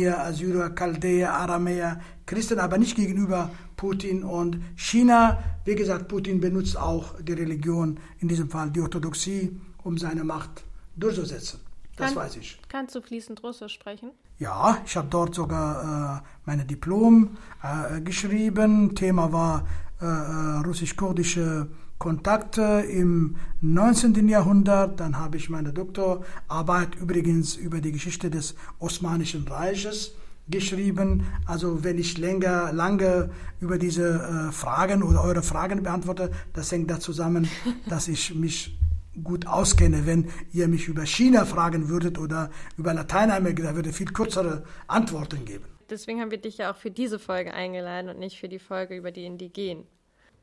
Armenier, 0.00 0.18
Assyrer, 0.20 0.70
Chaldäer, 0.74 1.34
Aramäer, 1.34 2.00
Christen, 2.26 2.58
aber 2.58 2.78
nicht 2.78 2.96
gegenüber 2.96 3.50
Putin 3.76 4.22
und 4.22 4.58
China. 4.76 5.38
Wie 5.64 5.74
gesagt, 5.74 6.08
Putin 6.08 6.40
benutzt 6.40 6.76
auch 6.76 7.20
die 7.20 7.32
Religion, 7.32 7.98
in 8.20 8.28
diesem 8.28 8.48
Fall 8.48 8.70
die 8.70 8.80
Orthodoxie, 8.80 9.60
um 9.84 9.98
seine 9.98 10.24
Macht 10.24 10.64
durchzusetzen. 10.96 11.60
Das 11.96 12.14
Kann, 12.14 12.16
weiß 12.16 12.36
ich. 12.36 12.58
Kannst 12.68 12.94
du 12.94 13.02
fließend 13.02 13.42
Russisch 13.42 13.74
sprechen? 13.74 14.12
Ja, 14.38 14.78
ich 14.86 14.96
habe 14.96 15.08
dort 15.10 15.34
sogar 15.34 16.22
äh, 16.22 16.28
meine 16.46 16.64
Diplom 16.64 17.36
äh, 17.62 18.00
geschrieben. 18.00 18.94
Thema 18.94 19.32
war 19.32 19.66
äh, 20.00 20.06
äh 20.06 20.62
russisch-kurdische 20.64 21.68
Kontakte 22.00 22.82
im 22.90 23.36
19. 23.60 24.26
Jahrhundert. 24.26 24.98
Dann 25.00 25.18
habe 25.18 25.36
ich 25.36 25.50
meine 25.50 25.74
Doktorarbeit 25.74 26.94
übrigens 26.94 27.56
über 27.56 27.82
die 27.82 27.92
Geschichte 27.92 28.30
des 28.30 28.54
Osmanischen 28.78 29.46
Reiches 29.46 30.14
geschrieben. 30.48 31.26
Also 31.44 31.84
wenn 31.84 31.98
ich 31.98 32.16
länger, 32.16 32.72
lange 32.72 33.28
über 33.60 33.76
diese 33.76 34.48
äh, 34.48 34.50
Fragen 34.50 35.02
oder 35.02 35.22
eure 35.22 35.42
Fragen 35.42 35.82
beantworte, 35.82 36.30
das 36.54 36.72
hängt 36.72 36.90
da 36.90 37.00
zusammen, 37.00 37.50
dass 37.86 38.08
ich 38.08 38.34
mich 38.34 38.78
gut 39.22 39.46
auskenne. 39.46 40.06
Wenn 40.06 40.30
ihr 40.54 40.68
mich 40.68 40.88
über 40.88 41.04
China 41.04 41.44
fragen 41.44 41.90
würdet 41.90 42.18
oder 42.18 42.48
über 42.78 42.94
Lateinamerika, 42.94 43.62
da 43.62 43.76
würde 43.76 43.92
viel 43.92 44.10
kürzere 44.10 44.64
Antworten 44.86 45.44
geben. 45.44 45.66
Deswegen 45.90 46.22
haben 46.22 46.30
wir 46.30 46.40
dich 46.40 46.56
ja 46.56 46.72
auch 46.72 46.76
für 46.76 46.90
diese 46.90 47.18
Folge 47.18 47.52
eingeladen 47.52 48.08
und 48.08 48.18
nicht 48.18 48.40
für 48.40 48.48
die 48.48 48.58
Folge 48.58 48.96
über 48.96 49.10
die 49.10 49.26
Indigenen. 49.26 49.84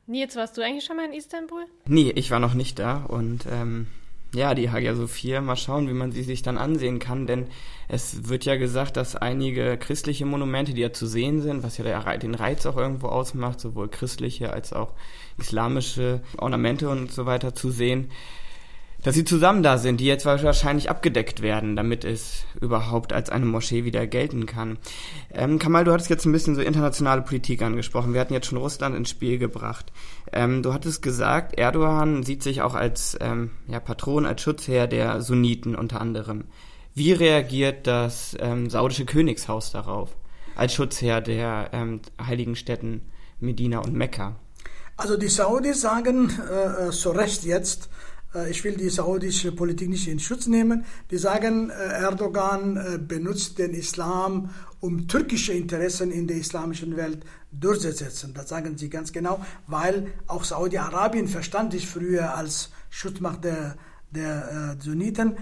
Nils, 0.08 0.38
warst 0.38 0.58
du 0.58 0.62
eigentlich 0.62 0.86
schon 0.86 0.96
mal 0.96 1.06
in 1.06 1.14
Istanbul? 1.14 1.66
Nee, 1.86 2.12
ich 2.16 2.32
war 2.32 2.40
noch 2.40 2.54
nicht 2.54 2.80
da 2.80 3.04
und 3.04 3.46
ähm, 3.52 3.88
ja, 4.34 4.56
die 4.56 4.70
Hagia 4.70 4.96
Sophia, 4.96 5.42
mal 5.42 5.58
schauen, 5.58 5.90
wie 5.90 5.94
man 5.94 6.14
sie 6.14 6.24
sich 6.24 6.42
dann 6.42 6.58
ansehen 6.58 7.00
kann, 7.00 7.28
denn 7.28 7.48
es 7.90 8.30
wird 8.30 8.46
ja 8.46 8.56
gesagt, 8.56 8.96
dass 8.96 9.18
einige 9.18 9.78
christliche 9.78 10.26
Monumente, 10.26 10.74
die 10.74 10.82
ja 10.82 10.94
zu 10.94 11.08
sehen 11.08 11.42
sind, 11.42 11.62
was 11.62 11.78
ja 11.78 12.18
den 12.18 12.36
Reiz 12.36 12.66
auch 12.66 12.78
irgendwo 12.78 13.08
ausmacht, 13.08 13.60
sowohl 13.60 13.90
christliche 13.90 14.54
als 14.54 14.72
auch 14.72 14.94
islamische 15.38 16.22
Ornamente 16.38 16.90
und 16.90 17.12
so 17.12 17.26
weiter 17.26 17.54
zu 17.54 17.70
sehen, 17.70 18.10
dass 19.04 19.16
sie 19.16 19.24
zusammen 19.24 19.64
da 19.64 19.78
sind, 19.78 20.00
die 20.00 20.06
jetzt 20.06 20.26
wahrscheinlich 20.26 20.90
abgedeckt 20.90 21.42
werden, 21.42 21.76
damit 21.76 22.04
es 22.04 22.46
überhaupt 22.60 23.14
als 23.14 23.30
eine 23.30 23.46
Moschee 23.46 23.86
wieder 23.86 24.08
gelten 24.08 24.46
kann. 24.46 24.78
Ähm, 25.32 25.60
Kamal, 25.60 25.84
du 25.84 25.92
hattest 25.92 26.10
jetzt 26.10 26.26
ein 26.26 26.32
bisschen 26.32 26.56
so 26.56 26.62
internationale 26.62 27.22
Politik 27.22 27.62
angesprochen. 27.62 28.14
Wir 28.14 28.22
hatten 28.22 28.34
jetzt 28.34 28.48
schon 28.48 28.58
Russland 28.58 28.96
ins 28.96 29.10
Spiel 29.10 29.38
gebracht. 29.38 29.92
Ähm, 30.34 30.64
du 30.64 30.74
hattest 30.74 31.02
gesagt, 31.02 31.58
Erdogan 31.58 32.24
sieht 32.24 32.44
sich 32.44 32.62
auch 32.62 32.74
als 32.74 33.18
ähm, 33.22 33.52
ja, 33.68 33.80
Patron, 33.80 34.26
als 34.26 34.42
Schutzherr 34.42 34.88
der 34.88 35.22
Sunniten 35.22 35.76
unter 35.76 36.02
anderem. 36.02 36.46
Wie 36.96 37.14
reagiert 37.14 37.86
das 37.86 38.36
ähm, 38.40 38.72
saudische 38.72 39.06
Königshaus 39.06 39.72
darauf, 39.72 40.18
als 40.56 40.74
Schutzherr 40.74 41.22
der 41.22 41.70
ähm, 41.72 42.02
heiligen 42.20 42.56
Städten 42.56 43.02
Medina 43.40 43.80
und 43.80 43.94
Mekka? 43.94 44.36
Also 44.96 45.16
die 45.16 45.28
Saudis 45.28 45.82
sagen 45.82 46.32
äh, 46.50 46.88
äh 46.88 46.90
zu 46.90 47.12
Recht 47.12 47.44
jetzt, 47.44 47.90
ich 48.50 48.64
will 48.64 48.76
die 48.76 48.90
saudische 48.90 49.52
Politik 49.52 49.90
nicht 49.90 50.08
in 50.08 50.20
Schutz 50.20 50.48
nehmen. 50.48 50.86
Die 51.12 51.18
sagen, 51.18 51.70
äh, 51.70 51.74
Erdogan 51.74 52.78
äh, 52.78 52.98
benutzt 52.98 53.58
den 53.58 53.74
Islam, 53.74 54.50
um 54.80 55.08
türkische 55.08 55.54
Interessen 55.54 56.12
in 56.12 56.28
der 56.28 56.38
islamischen 56.38 56.98
Welt 56.98 57.24
durchzusetzen. 57.52 58.34
Das 58.34 58.50
sagen 58.50 58.78
sie 58.78 58.90
ganz 58.90 59.12
genau, 59.12 59.44
weil 59.68 60.14
auch 60.28 60.44
Saudi-Arabien 60.44 61.28
verstand 61.28 61.72
sich 61.72 61.88
früher 61.88 62.36
als 62.36 62.70
Schutzmacht 62.90 63.44
der, 63.44 63.76
der 64.12 64.78
Sunniten. 64.80 65.38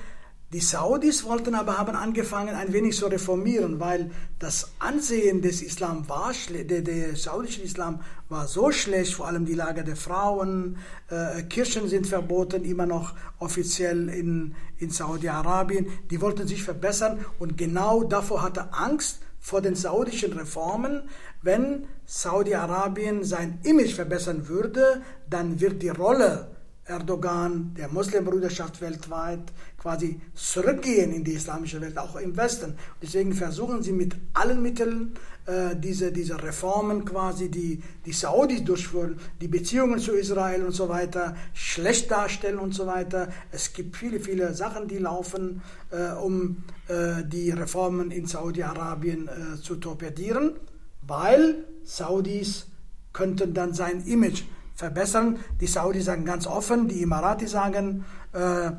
Die 0.53 0.60
Saudis 0.60 1.23
wollten 1.23 1.55
aber 1.55 1.79
haben 1.79 1.95
angefangen, 1.95 2.53
ein 2.53 2.71
wenig 2.71 2.95
zu 2.95 3.08
reformieren, 3.08 3.79
weil 3.79 4.12
das 4.38 4.71
Ansehen 4.77 5.41
des 5.41 5.63
Islam 5.63 6.08
war, 6.08 6.34
der, 6.49 6.81
der 6.81 7.15
saudischen 7.15 7.63
Islam 7.63 8.01
war 8.29 8.47
so 8.47 8.71
schlecht, 8.71 9.15
vor 9.15 9.27
allem 9.27 9.45
die 9.45 9.55
Lage 9.55 9.84
der 9.84 9.95
Frauen, 9.95 10.77
äh, 11.10 11.41
Kirchen 11.43 11.89
sind 11.89 12.05
verboten, 12.05 12.63
immer 12.63 12.86
noch 12.86 13.15
offiziell 13.39 14.08
in, 14.08 14.55
in 14.77 14.91
Saudi-Arabien. 14.91 15.88
Die 16.12 16.21
wollten 16.21 16.47
sich 16.47 16.62
verbessern 16.62 17.25
und 17.39 17.58
genau 17.58 18.03
davor 18.03 18.43
hatte 18.43 18.71
Angst 18.71 19.21
vor 19.39 19.62
den 19.62 19.75
saudischen 19.75 20.34
Reformen. 20.34 21.10
Wenn 21.41 21.88
Saudi-Arabien 22.05 23.23
sein 23.23 23.60
Image 23.63 23.93
verbessern 23.93 24.47
würde, 24.47 25.01
dann 25.27 25.60
wird 25.60 25.81
die 25.81 25.89
Rolle 25.89 26.54
Erdogan, 26.86 27.74
der 27.76 27.88
Muslimbruderschaft 27.89 28.80
weltweit 28.80 29.52
quasi 29.78 30.19
zurückgehen 30.36 31.13
in 31.13 31.24
die 31.24 31.34
islamische 31.34 31.82
Welt, 31.82 31.98
auch 31.98 32.15
im 32.15 32.38
Westen. 32.38 32.76
Deswegen 33.02 33.34
versuchen 33.34 33.82
sie 33.82 33.91
mit 33.91 34.15
allen 34.34 34.62
Mitteln 34.62 35.15
äh, 35.48 35.76
diese, 35.76 36.12
diese 36.12 36.41
Reformen 36.41 37.04
quasi, 37.04 37.50
die 37.50 37.82
die 38.06 38.13
Saudis 38.13 38.63
durchführen, 38.63 39.19
die 39.41 39.48
Beziehungen 39.48 40.00
zu 40.00 40.13
Israel 40.13 40.63
und 40.63 40.74
so 40.74 40.88
weiter, 40.88 41.36
schlecht 41.54 42.12
darstellen 42.12 42.60
und 42.60 42.74
so 42.74 42.86
weiter. 42.86 43.30
Es 43.52 43.74
gibt 43.74 43.98
viele, 43.98 44.19
viele 44.19 44.54
Sachen, 44.54 44.88
die 44.88 45.00
laufen, 45.00 45.63
äh, 45.89 46.13
um 46.13 46.63
äh, 46.88 47.24
die 47.24 47.50
Reformen 47.50 48.12
in 48.12 48.28
Saudi-Arabien 48.28 49.28
äh, 49.28 49.62
zu 49.62 49.76
torpedieren, 49.76 50.54
weil 51.02 51.63
Saudis 51.84 52.67
könnten 53.12 53.54
dann 53.54 53.74
sein 53.74 54.06
Image 54.06 54.43
verbessern. 54.75 55.39
Die 55.59 55.67
Saudis 55.67 56.05
sagen 56.05 56.25
ganz 56.25 56.45
offen, 56.47 56.88
die 56.88 57.03
Emirati 57.03 57.47
sagen, 57.47 58.05
äh, 58.33 58.71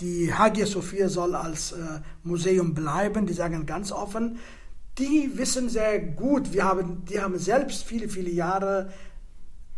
die 0.00 0.32
Hagia 0.32 0.66
Sophia 0.66 1.08
soll 1.08 1.34
als 1.34 1.72
äh, 1.72 1.76
Museum 2.22 2.74
bleiben. 2.74 3.26
Die 3.26 3.32
sagen 3.32 3.64
ganz 3.64 3.92
offen, 3.92 4.38
die 4.98 5.30
wissen 5.34 5.68
sehr 5.68 6.00
gut, 6.00 6.52
wir 6.52 6.64
haben, 6.64 7.04
die 7.04 7.20
haben 7.20 7.38
selbst 7.38 7.84
viele, 7.84 8.08
viele 8.08 8.30
Jahre 8.30 8.90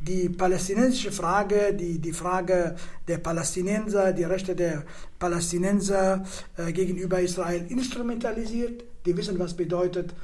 die 0.01 0.29
palästinensische 0.29 1.11
Frage, 1.11 1.75
die, 1.75 1.99
die 1.99 2.13
Frage 2.13 2.77
der 3.09 3.19
Palästinenser, 3.19 4.13
die 4.13 4.25
Rechte 4.25 4.55
der 4.55 4.85
Palästinenser 5.19 6.25
äh, 6.57 6.73
gegenüber 6.73 7.21
Israel 7.21 7.67
instrumentalisiert. 7.69 8.85
Die 9.07 9.17
wissen, 9.17 9.39
was 9.41 9.55
bedeutet 9.55 10.15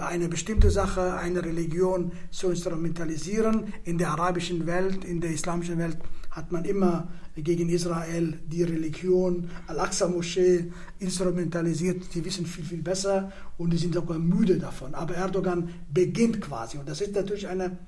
eine 0.00 0.28
bestimmte 0.28 0.70
Sache, 0.70 1.14
eine 1.14 1.44
Religion 1.44 2.12
zu 2.30 2.50
instrumentalisieren. 2.50 3.72
In 3.84 3.98
der 3.98 4.10
arabischen 4.10 4.66
Welt, 4.66 5.04
in 5.04 5.20
der 5.20 5.30
islamischen 5.30 5.78
Welt 5.78 5.98
hat 6.30 6.50
man 6.50 6.64
immer 6.64 7.08
gegen 7.36 7.68
Israel 7.68 8.38
die 8.46 8.62
Religion, 8.62 9.50
Al-Aqsa-Moschee 9.66 10.72
instrumentalisiert. 10.98 12.14
Die 12.14 12.24
wissen 12.24 12.46
viel, 12.46 12.64
viel 12.64 12.82
besser 12.82 13.32
und 13.58 13.70
die 13.70 13.78
sind 13.78 13.94
sogar 13.94 14.18
müde 14.18 14.58
davon. 14.58 14.94
Aber 14.94 15.14
Erdogan 15.14 15.70
beginnt 15.92 16.40
quasi. 16.40 16.78
Und 16.78 16.88
das 16.88 17.00
ist 17.00 17.14
natürlich 17.14 17.48
eine, 17.48 17.78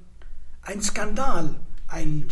ein 0.62 0.80
Skandal. 0.80 1.54
Ein, 1.88 2.26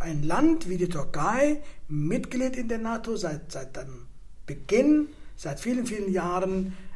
ein 0.00 0.22
Land 0.22 0.68
wie 0.68 0.76
die 0.76 0.88
Türkei, 0.88 1.62
Mitglied 1.88 2.56
in 2.56 2.68
der 2.68 2.78
NATO 2.78 3.16
seit, 3.16 3.50
seit 3.50 3.76
dem 3.76 4.06
Beginn, 4.46 5.08
seit 5.36 5.60
vielen, 5.60 5.86
vielen 5.86 6.12
Jahren, 6.12 6.66
äh, 6.66 6.87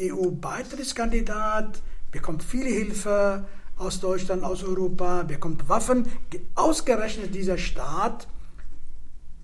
EU-Beitrittskandidat, 0.00 1.82
bekommt 2.10 2.42
viele 2.42 2.70
Hilfe 2.70 3.44
aus 3.76 4.00
Deutschland, 4.00 4.44
aus 4.44 4.62
Europa, 4.62 5.22
bekommt 5.24 5.68
Waffen. 5.68 6.06
Ausgerechnet 6.54 7.34
dieser 7.34 7.58
Staat 7.58 8.28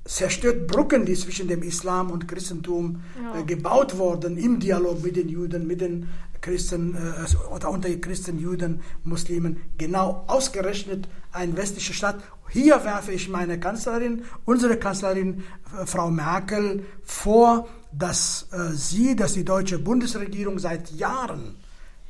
zerstört 0.05 0.67
Brücken, 0.67 1.05
die 1.05 1.15
zwischen 1.15 1.49
dem 1.49 1.63
Islam 1.63 2.11
und 2.11 2.27
Christentum 2.29 3.03
ja. 3.23 3.41
äh, 3.41 3.45
gebaut 3.45 3.99
wurden, 3.99 4.39
im 4.39 4.59
Dialog 4.59 5.03
mit 5.03 5.17
den 5.17 5.29
Juden, 5.29 5.67
mit 5.67 5.83
den 5.83 6.09
Christen 6.41 6.95
äh, 6.95 7.55
oder 7.55 7.71
unter 7.71 7.91
Christen, 7.97 8.39
Juden, 8.39 8.81
Muslimen. 9.05 9.61
Genau 9.77 10.25
ausgerechnet 10.27 11.09
ein 11.33 11.57
westlicher 11.57 11.93
Staat. 11.93 12.23
Hier 12.51 12.83
werfe 12.85 13.13
ich 13.13 13.29
meine 13.29 13.61
Kanzlerin, 13.61 14.25
unsere 14.45 14.77
Kanzlerin 14.79 15.45
äh, 15.79 15.87
Frau 15.87 16.11
Merkel 16.11 16.85
vor, 17.03 17.69
dass 17.93 18.49
äh, 18.53 18.73
sie, 18.73 19.17
dass 19.17 19.35
die 19.35 19.45
deutsche 19.45 19.79
Bundesregierung 19.79 20.59
seit 20.59 20.91
Jahren 20.93 21.57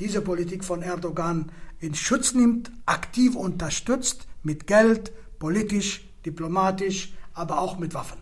diese 0.00 0.20
Politik 0.20 0.64
von 0.64 0.82
Erdogan 0.82 1.50
in 1.80 1.94
Schutz 1.94 2.34
nimmt, 2.34 2.70
aktiv 2.86 3.34
unterstützt, 3.34 4.26
mit 4.42 4.66
Geld, 4.66 5.12
politisch, 5.38 6.08
diplomatisch, 6.24 7.12
aber 7.34 7.60
auch 7.60 7.78
mit 7.78 7.94
Waffen. 7.94 8.18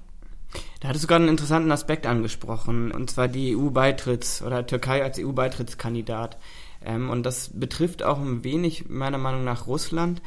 Da 0.81 0.89
hattest 0.89 1.05
du 1.05 1.09
gerade 1.09 1.23
einen 1.23 1.31
interessanten 1.31 1.73
Aspekt 1.73 2.07
angesprochen, 2.07 2.93
und 2.93 3.11
zwar 3.11 3.29
die 3.29 3.57
EU-Beitritts- 3.57 4.43
oder 4.43 4.67
Türkei 4.67 5.03
als 5.03 5.19
EU-Beitrittskandidat. 5.19 6.39
Ähm, 6.85 7.11
und 7.11 7.25
das 7.25 7.51
betrifft 7.53 8.03
auch 8.03 8.19
ein 8.19 8.45
wenig 8.45 8.89
meiner 8.89 9.19
Meinung 9.19 9.45
nach 9.45 9.67
Russland, 9.67 10.23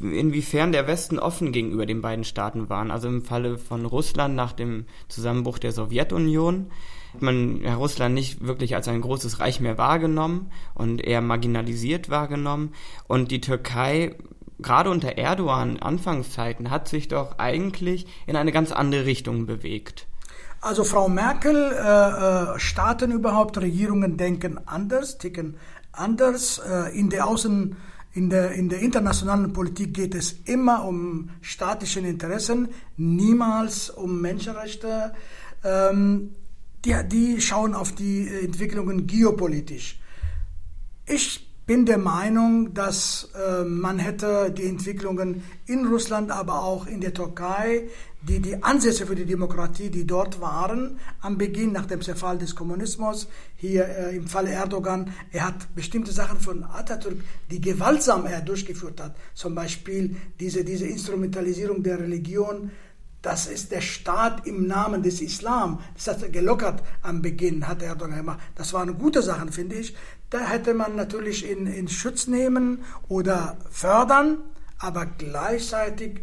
inwiefern 0.00 0.72
der 0.72 0.86
Westen 0.86 1.18
offen 1.18 1.52
gegenüber 1.52 1.86
den 1.86 2.02
beiden 2.02 2.24
Staaten 2.24 2.68
waren. 2.68 2.90
Also 2.90 3.08
im 3.08 3.22
Falle 3.22 3.58
von 3.58 3.86
Russland 3.86 4.34
nach 4.34 4.52
dem 4.52 4.84
Zusammenbruch 5.08 5.58
der 5.58 5.72
Sowjetunion 5.72 6.70
hat 7.12 7.22
man 7.22 7.66
Russland 7.66 8.14
nicht 8.14 8.46
wirklich 8.46 8.76
als 8.76 8.86
ein 8.86 9.00
großes 9.00 9.40
Reich 9.40 9.60
mehr 9.60 9.78
wahrgenommen 9.78 10.52
und 10.74 11.00
eher 11.04 11.20
marginalisiert 11.20 12.08
wahrgenommen. 12.08 12.72
Und 13.08 13.32
die 13.32 13.40
Türkei 13.40 14.14
gerade 14.62 14.90
unter 14.90 15.18
Erdogan 15.18 15.78
Anfangszeiten 15.78 16.70
hat 16.70 16.88
sich 16.88 17.08
doch 17.08 17.38
eigentlich 17.38 18.06
in 18.26 18.36
eine 18.36 18.52
ganz 18.52 18.72
andere 18.72 19.06
Richtung 19.06 19.46
bewegt. 19.46 20.06
Also 20.62 20.84
Frau 20.84 21.08
Merkel, 21.08 21.72
äh, 21.72 22.54
äh, 22.54 22.58
Staaten 22.58 23.12
überhaupt, 23.12 23.56
Regierungen 23.56 24.18
denken 24.18 24.60
anders, 24.66 25.16
ticken 25.16 25.56
anders. 25.90 26.58
Äh, 26.58 26.98
in 26.98 27.08
der 27.08 27.26
Außen, 27.26 27.76
in 28.12 28.28
der, 28.28 28.52
in 28.52 28.68
der 28.68 28.80
internationalen 28.80 29.54
Politik 29.54 29.94
geht 29.94 30.14
es 30.14 30.32
immer 30.44 30.84
um 30.84 31.30
staatliche 31.40 32.00
Interessen, 32.00 32.68
niemals 32.98 33.88
um 33.88 34.20
Menschenrechte. 34.20 35.14
Ähm, 35.64 36.34
die, 36.84 36.94
die 37.06 37.40
schauen 37.40 37.74
auf 37.74 37.92
die 37.94 38.28
Entwicklungen 38.28 39.06
geopolitisch. 39.06 39.98
Ich 41.06 41.50
bin 41.70 41.86
der 41.86 41.98
Meinung, 41.98 42.74
dass 42.74 43.30
äh, 43.34 43.64
man 43.64 43.98
hätte 43.98 44.50
die 44.50 44.66
Entwicklungen 44.66 45.44
in 45.66 45.86
Russland, 45.86 46.32
aber 46.32 46.64
auch 46.64 46.86
in 46.86 47.00
der 47.00 47.14
Türkei, 47.14 47.88
die, 48.22 48.40
die 48.40 48.62
Ansätze 48.62 49.06
für 49.06 49.14
die 49.14 49.24
Demokratie, 49.24 49.90
die 49.90 50.06
dort 50.06 50.40
waren, 50.40 50.98
am 51.20 51.38
Beginn 51.38 51.72
nach 51.72 51.86
dem 51.86 52.02
Zerfall 52.02 52.38
des 52.38 52.54
Kommunismus, 52.54 53.28
hier 53.56 53.86
äh, 53.86 54.16
im 54.16 54.26
Falle 54.26 54.50
Erdogan, 54.50 55.12
er 55.32 55.46
hat 55.46 55.74
bestimmte 55.74 56.12
Sachen 56.12 56.38
von 56.38 56.64
Atatürk, 56.64 57.16
die 57.50 57.60
gewaltsam 57.60 58.26
er 58.26 58.40
durchgeführt 58.42 59.00
hat, 59.00 59.16
zum 59.34 59.54
Beispiel 59.54 60.16
diese, 60.38 60.64
diese 60.64 60.86
Instrumentalisierung 60.86 61.82
der 61.82 61.98
Religion, 61.98 62.70
das 63.22 63.46
ist 63.46 63.70
der 63.70 63.82
Staat 63.82 64.46
im 64.46 64.66
Namen 64.66 65.02
des 65.02 65.20
Islam. 65.20 65.80
Das 65.94 66.06
hat 66.06 66.22
er 66.22 66.30
gelockert 66.30 66.82
am 67.02 67.20
Beginn, 67.20 67.68
hat 67.68 67.82
Erdogan 67.82 68.16
gemacht. 68.16 68.40
Das 68.54 68.72
waren 68.72 68.96
gute 68.96 69.20
Sachen, 69.20 69.52
finde 69.52 69.76
ich. 69.76 69.94
Da 70.30 70.40
hätte 70.40 70.72
man 70.72 70.96
natürlich 70.96 71.48
in, 71.48 71.66
in 71.66 71.88
Schutz 71.88 72.26
nehmen 72.28 72.82
oder 73.08 73.58
fördern, 73.70 74.38
aber 74.78 75.04
gleichzeitig 75.04 76.22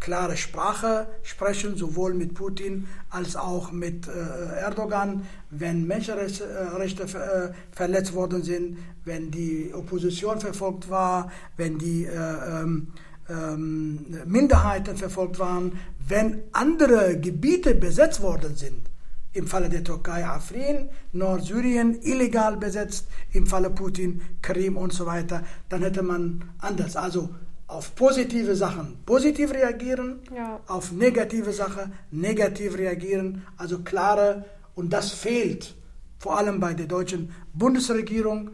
klare 0.00 0.36
Sprache 0.36 1.08
sprechen, 1.22 1.76
sowohl 1.76 2.14
mit 2.14 2.34
Putin 2.34 2.86
als 3.10 3.36
auch 3.36 3.72
mit 3.72 4.06
äh, 4.06 4.60
Erdogan, 4.60 5.26
wenn 5.50 5.86
Menschenrechte 5.86 6.44
äh, 6.44 7.52
verletzt 7.72 8.14
worden 8.14 8.42
sind, 8.42 8.78
wenn 9.04 9.30
die 9.30 9.72
Opposition 9.74 10.40
verfolgt 10.40 10.88
war, 10.88 11.30
wenn 11.56 11.78
die 11.78 12.04
äh, 12.04 12.12
ähm, 12.14 12.88
ähm, 13.28 14.06
Minderheiten 14.26 14.96
verfolgt 14.96 15.38
waren, 15.38 15.72
wenn 16.06 16.42
andere 16.52 17.18
Gebiete 17.18 17.74
besetzt 17.74 18.22
worden 18.22 18.56
sind. 18.56 18.88
Im 19.32 19.46
Falle 19.46 19.68
der 19.68 19.84
Türkei 19.84 20.24
Afrin, 20.24 20.88
Nordsyrien 21.12 22.00
illegal 22.02 22.56
besetzt, 22.56 23.06
im 23.32 23.46
Falle 23.46 23.70
Putin 23.70 24.22
Krim 24.40 24.76
und 24.76 24.92
so 24.92 25.04
weiter, 25.06 25.44
dann 25.68 25.82
hätte 25.82 26.02
man 26.02 26.44
anders. 26.58 26.96
Also 26.96 27.28
auf 27.68 27.94
positive 27.94 28.56
Sachen 28.56 28.98
positiv 29.04 29.52
reagieren, 29.52 30.20
ja. 30.34 30.58
auf 30.66 30.90
negative 30.90 31.52
Sachen 31.52 31.92
negativ 32.10 32.76
reagieren, 32.76 33.46
also 33.56 33.80
klare, 33.80 34.46
und 34.74 34.92
das 34.92 35.12
fehlt 35.12 35.76
vor 36.18 36.36
allem 36.38 36.60
bei 36.60 36.74
der 36.74 36.86
deutschen 36.86 37.32
Bundesregierung. 37.52 38.50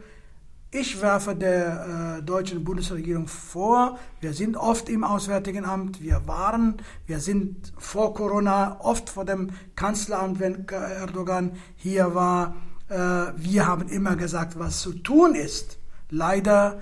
Ich 0.69 1.01
werfe 1.01 1.33
der 1.33 2.17
äh, 2.19 2.23
deutschen 2.23 2.63
Bundesregierung 2.65 3.27
vor, 3.27 3.97
wir 4.19 4.33
sind 4.33 4.57
oft 4.57 4.89
im 4.89 5.05
Auswärtigen 5.05 5.63
Amt, 5.63 6.01
wir 6.01 6.27
waren, 6.27 6.75
wir 7.05 7.21
sind 7.21 7.71
vor 7.77 8.13
Corona 8.13 8.77
oft 8.81 9.09
vor 9.09 9.23
dem 9.23 9.51
Kanzleramt, 9.75 10.39
wenn 10.41 10.67
Erdogan 10.67 11.53
hier 11.77 12.13
war. 12.13 12.55
Äh, 12.89 12.97
wir 13.37 13.67
haben 13.67 13.87
immer 13.87 14.17
gesagt, 14.17 14.59
was 14.59 14.81
zu 14.81 14.91
tun 14.91 15.35
ist. 15.35 15.77
Leider 16.09 16.81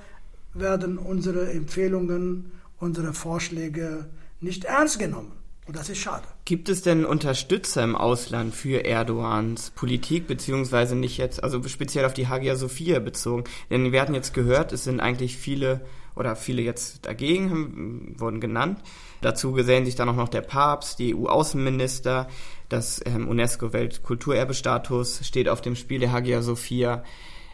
werden 0.54 0.98
unsere 0.98 1.52
Empfehlungen, 1.52 2.52
unsere 2.80 3.14
Vorschläge 3.14 4.10
nicht 4.40 4.66
ernst 4.66 5.00
genommen. 5.00 5.32
Und 5.66 5.78
das 5.78 5.88
ist 5.88 6.00
schade. 6.00 6.26
Gibt 6.44 6.68
es 6.68 6.82
denn 6.82 7.06
Unterstützer 7.06 7.84
im 7.84 7.96
Ausland 7.96 8.54
für 8.54 8.84
Erdogans 8.84 9.70
Politik, 9.70 10.28
beziehungsweise 10.28 10.96
nicht 10.96 11.18
jetzt, 11.18 11.42
also 11.42 11.64
speziell 11.64 12.04
auf 12.04 12.14
die 12.14 12.28
Hagia 12.28 12.58
Sophia 12.58 13.00
bezogen? 13.00 13.46
Denn 13.70 13.94
wir 13.94 14.02
hatten 14.02 14.14
jetzt 14.14 14.34
gehört, 14.34 14.74
es 14.74 14.84
sind 14.84 15.00
eigentlich 15.00 15.38
viele 15.38 15.80
oder 16.16 16.36
viele 16.36 16.62
jetzt 16.62 17.06
dagegen, 17.06 18.14
wurden 18.18 18.42
genannt. 18.42 18.80
Dazu 19.22 19.54
gesellen 19.54 19.86
sich 19.86 19.96
dann 19.96 20.10
auch 20.10 20.16
noch 20.16 20.30
der 20.30 20.42
Papst, 20.42 21.00
die 21.00 21.16
EU-Außenminister, 21.16 22.28
das 22.68 23.02
ähm, 23.06 23.28
UNESCO-Weltkulturerbestatus 23.30 25.26
steht 25.26 25.48
auf 25.48 25.62
dem 25.62 25.76
Spiel 25.76 26.00
der 26.00 26.12
Hagia 26.12 26.42
Sophia. 26.42 27.04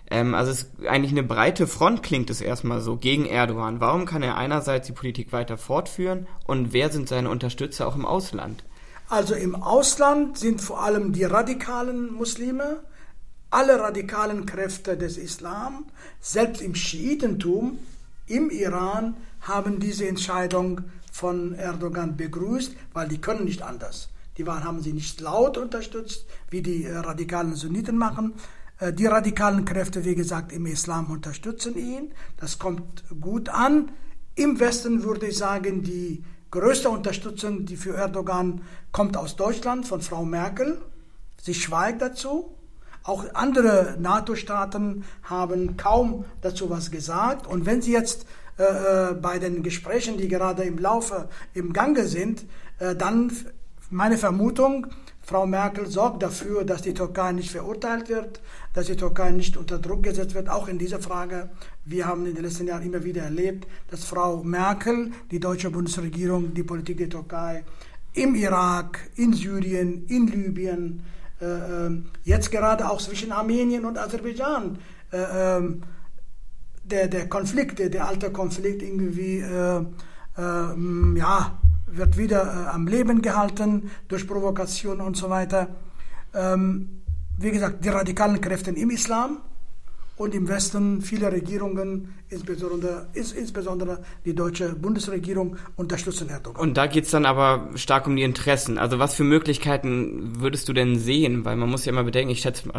Ähm, 0.10 0.34
also 0.34 0.52
es 0.52 0.64
ist 0.64 0.88
eigentlich 0.88 1.12
eine 1.12 1.24
breite 1.24 1.68
Front 1.68 2.04
klingt 2.04 2.30
es 2.30 2.42
erstmal 2.42 2.82
so 2.82 2.98
gegen 2.98 3.26
Erdogan. 3.26 3.80
Warum 3.80 4.06
kann 4.06 4.24
er 4.24 4.38
einerseits 4.38 4.88
die 4.88 4.94
Politik 4.94 5.32
weiter 5.32 5.58
fortführen 5.58 6.28
und 6.46 6.74
wer 6.74 6.90
sind 6.90 7.10
seine 7.10 7.30
Unterstützer 7.30 7.88
auch 7.88 7.96
im 7.96 8.06
Ausland? 8.06 8.64
Also 9.08 9.34
im 9.34 9.56
Ausland 9.56 10.38
sind 10.38 10.62
vor 10.62 10.84
allem 10.84 11.14
die 11.14 11.24
radikalen 11.24 12.14
Muslime, 12.14 12.84
alle 13.50 13.80
radikalen 13.80 14.46
Kräfte 14.46 14.98
des 14.98 15.18
Islam, 15.18 15.86
selbst 16.22 16.62
im 16.62 16.76
Schiitentum, 16.76 17.80
im 18.28 18.52
Iran, 18.52 19.16
haben 19.42 19.80
diese 19.80 20.08
Entscheidung 20.08 20.82
von 21.12 21.56
Erdogan 21.56 22.18
begrüßt, 22.18 22.76
weil 22.94 23.08
die 23.08 23.20
können 23.20 23.46
nicht 23.46 23.64
anders. 23.64 24.10
Die 24.38 24.46
waren, 24.46 24.64
haben 24.64 24.82
sie 24.82 24.94
nicht 24.94 25.20
laut 25.20 25.58
unterstützt, 25.58 26.26
wie 26.50 26.62
die 26.62 26.86
äh, 26.86 26.96
radikalen 26.96 27.56
Sunniten 27.56 27.98
machen, 27.98 28.34
die 28.94 29.06
radikalen 29.06 29.66
Kräfte, 29.66 30.06
wie 30.06 30.16
gesagt, 30.16 30.52
im 30.54 30.66
Islam 30.66 31.12
unterstützen 31.12 31.76
ihn. 31.76 32.14
Das 32.38 32.60
kommt 32.60 33.04
gut 33.20 33.50
an. 33.50 33.92
Im 34.36 34.60
Westen 34.60 35.04
würde 35.04 35.28
ich 35.28 35.38
sagen, 35.38 35.84
die 35.84 36.24
größte 36.52 36.90
Unterstützung, 36.90 37.66
die 37.66 37.76
für 37.76 37.96
Erdogan 37.96 38.62
kommt 38.92 39.18
aus 39.18 39.36
Deutschland, 39.36 39.86
von 39.86 40.02
Frau 40.02 40.24
Merkel. 40.24 40.82
Sie 41.42 41.54
schweigt 41.54 42.02
dazu. 42.02 42.56
Auch 43.04 43.26
andere 43.34 43.98
NATO-Staaten 44.00 45.04
haben 45.24 45.78
kaum 45.78 46.26
dazu 46.42 46.70
was 46.70 46.92
gesagt. 46.92 47.48
Und 47.48 47.66
wenn 47.66 47.82
sie 47.82 47.94
jetzt 47.94 48.26
äh, 48.58 48.64
äh 48.64 49.14
bei 49.14 49.40
den 49.40 49.64
Gesprächen, 49.64 50.18
die 50.18 50.28
gerade 50.28 50.64
im 50.64 50.78
Laufe, 50.78 51.30
im 51.54 51.74
Gange 51.74 52.06
sind, 52.06 52.46
äh, 52.80 52.96
dann 52.96 53.32
meine 53.90 54.18
Vermutung, 54.18 54.88
Frau 55.30 55.46
Merkel 55.46 55.86
sorgt 55.86 56.24
dafür, 56.24 56.64
dass 56.64 56.82
die 56.82 56.96
Türkei 56.96 57.34
nicht 57.34 57.52
verurteilt 57.52 58.10
wird, 58.10 58.42
dass 58.74 58.88
die 58.88 58.96
Türkei 58.96 59.30
nicht 59.30 59.58
unter 59.58 59.78
Druck 59.78 60.02
gesetzt 60.02 60.34
wird, 60.34 60.50
auch 60.50 60.68
in 60.68 60.80
dieser 60.80 61.00
Frage. 61.00 61.52
Wir 61.86 62.08
haben 62.08 62.26
in 62.26 62.34
den 62.34 62.44
letzten 62.44 62.66
Jahren 62.66 62.82
immer 62.82 63.04
wieder 63.04 63.22
erlebt, 63.22 63.68
dass 63.92 64.06
Frau 64.06 64.44
Merkel, 64.44 65.12
die 65.30 65.40
deutsche 65.40 65.70
Bundesregierung, 65.70 66.56
die 66.56 66.64
Politik 66.64 66.98
der 66.98 67.10
Türkei 67.10 67.64
im 68.16 68.34
Irak, 68.34 69.08
in 69.18 69.34
Syrien, 69.34 70.08
in 70.08 70.26
Libyen, 70.26 71.04
äh, 71.40 71.46
ähm, 71.46 72.06
jetzt 72.24 72.50
gerade 72.50 72.90
auch 72.90 73.00
zwischen 73.00 73.32
Armenien 73.32 73.86
und 73.86 74.00
Aserbaidschan, 74.00 74.80
äh, 75.14 75.58
äh, 75.58 75.62
der, 76.86 77.08
der 77.08 77.30
Konflikt, 77.30 77.78
der, 77.78 78.08
alte 78.08 78.32
Konflikt 78.32 78.82
irgendwie, 78.82 79.42
äh, 79.42 79.82
äh, 80.40 81.20
ja, 81.20 81.60
wird 81.92 82.18
wieder 82.18 82.44
äh, 82.44 82.70
am 82.70 82.88
Leben 82.88 83.22
gehalten 83.22 83.92
durch 84.08 84.28
Provokation 84.28 85.02
und 85.02 85.18
so 85.18 85.30
weiter. 85.30 85.68
Ähm, 86.34 87.02
wie 87.38 87.52
gesagt, 87.52 87.84
die 87.86 87.90
radikalen 87.90 88.42
Kräfte 88.42 88.72
im 88.72 88.90
Islam 88.90 89.40
und 90.20 90.36
im 90.36 90.50
Westen 90.50 91.02
viele 91.02 91.32
Regierungen, 91.32 92.14
insbesondere, 92.28 93.08
insbesondere 93.14 94.04
die 94.26 94.36
deutsche 94.36 94.76
Bundesregierung, 94.76 95.56
unterstützen 95.78 96.28
Erdogan. 96.30 96.62
Und 96.62 96.76
da 96.76 96.88
geht 96.88 97.06
es 97.06 97.12
dann 97.12 97.26
aber 97.26 97.70
stark 97.76 98.06
um 98.06 98.18
die 98.18 98.24
Interessen. 98.24 98.78
Also 98.78 99.00
was 99.00 99.14
für 99.14 99.24
Möglichkeiten 99.24 100.42
würdest 100.42 100.68
du 100.68 100.74
denn 100.74 101.00
sehen? 101.00 101.46
Weil 101.46 101.56
man 101.56 101.70
muss 101.70 101.86
ja 101.86 101.94
immer 101.94 102.04
bedenken, 102.04 102.32
ich 102.32 102.42
schätze, 102.42 102.70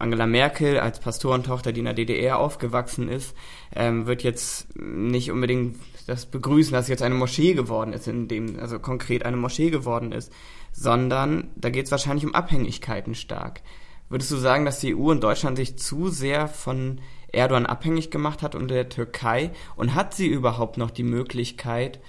Angela 0.00 0.26
Merkel 0.26 0.80
als 0.80 0.98
Pastorentochter, 0.98 1.72
die 1.72 1.78
in 1.78 1.84
der 1.84 1.94
DDR 1.94 2.40
aufgewachsen 2.40 3.08
ist, 3.08 3.36
ähm, 3.76 4.06
wird 4.06 4.24
jetzt 4.24 4.74
nicht 4.76 5.30
unbedingt 5.30 5.76
das 6.04 6.26
begrüßen, 6.26 6.72
dass 6.72 6.88
jetzt 6.88 7.02
eine 7.02 7.14
Moschee 7.14 7.54
geworden 7.54 7.92
ist, 7.92 8.08
in 8.08 8.28
dem, 8.28 8.58
also 8.58 8.78
konkret 8.78 9.24
eine 9.24 9.36
Moschee 9.36 9.70
geworden 9.70 10.12
ist, 10.12 10.32
sondern 10.72 11.50
da 11.56 11.70
geht 11.70 11.86
es 11.86 11.90
wahrscheinlich 11.90 12.26
um 12.26 12.34
Abhängigkeiten 12.34 13.14
stark. 13.14 13.62
Würdest 14.08 14.30
du 14.30 14.36
sagen, 14.36 14.64
dass 14.64 14.80
die 14.80 14.94
EU 14.94 15.10
und 15.10 15.22
Deutschland 15.22 15.56
sich 15.56 15.78
zu 15.78 16.08
sehr 16.08 16.46
von 16.48 17.00
Erdogan 17.32 17.66
abhängig 17.66 18.10
gemacht 18.10 18.42
hat 18.42 18.54
und 18.54 18.68
der 18.68 18.88
Türkei? 18.88 19.50
Und 19.76 19.94
hat 19.94 20.14
sie 20.14 20.26
überhaupt 20.26 20.76
noch 20.76 20.90
die 20.90 21.02
Möglichkeit, 21.02 22.00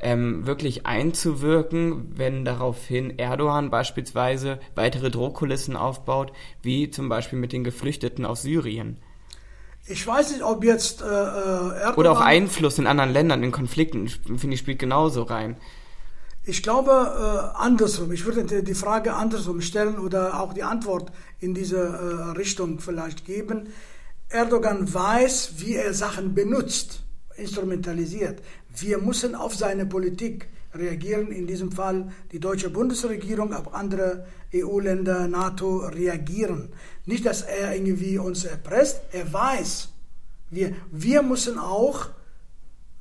ähm, 0.00 0.46
wirklich 0.46 0.86
einzuwirken, 0.86 2.16
wenn 2.16 2.44
daraufhin 2.44 3.18
Erdogan 3.18 3.70
beispielsweise 3.70 4.60
weitere 4.74 5.10
Drohkulissen 5.10 5.76
aufbaut, 5.76 6.32
wie 6.62 6.90
zum 6.90 7.08
Beispiel 7.08 7.38
mit 7.38 7.52
den 7.52 7.64
Geflüchteten 7.64 8.24
aus 8.24 8.42
Syrien? 8.42 8.98
Ich 9.90 10.06
weiß 10.06 10.30
nicht, 10.30 10.42
ob 10.44 10.62
jetzt 10.62 11.02
äh, 11.02 11.04
äh 11.04 11.08
Erdogan... 11.08 11.94
Oder 11.96 12.12
auch 12.12 12.20
Einfluss 12.20 12.78
in 12.78 12.86
anderen 12.86 13.12
Ländern, 13.12 13.42
in 13.42 13.50
Konflikten, 13.50 14.08
finde 14.08 14.54
ich, 14.54 14.60
spielt 14.60 14.78
genauso 14.78 15.24
rein. 15.24 15.56
Ich 16.44 16.62
glaube 16.62 16.90
äh, 16.90 17.58
andersrum. 17.60 18.12
Ich 18.12 18.24
würde 18.24 18.62
die 18.62 18.74
Frage 18.74 19.14
andersrum 19.14 19.60
stellen 19.60 19.98
oder 19.98 20.40
auch 20.40 20.52
die 20.52 20.62
Antwort 20.62 21.10
in 21.40 21.54
diese 21.54 21.78
äh, 21.78 22.38
Richtung 22.38 22.78
vielleicht 22.78 23.24
geben. 23.24 23.68
Erdogan 24.28 24.94
weiß, 24.94 25.54
wie 25.56 25.74
er 25.74 25.92
Sachen 25.92 26.34
benutzt, 26.34 27.02
instrumentalisiert. 27.36 28.40
Wir 28.74 28.98
müssen 28.98 29.34
auf 29.34 29.56
seine 29.56 29.86
Politik 29.86 30.48
reagieren, 30.72 31.32
in 31.32 31.48
diesem 31.48 31.72
Fall 31.72 32.12
die 32.30 32.38
deutsche 32.38 32.70
Bundesregierung, 32.70 33.52
aber 33.52 33.74
andere 33.74 34.26
EU-Länder, 34.54 35.26
NATO 35.26 35.78
reagieren. 35.78 36.70
Nicht, 37.10 37.26
dass 37.26 37.42
er 37.42 37.74
irgendwie 37.74 38.18
uns 38.18 38.44
erpresst, 38.44 39.00
er 39.10 39.32
weiß, 39.32 39.88
wir, 40.50 40.76
wir 40.92 41.22
müssen 41.24 41.58
auch 41.58 42.06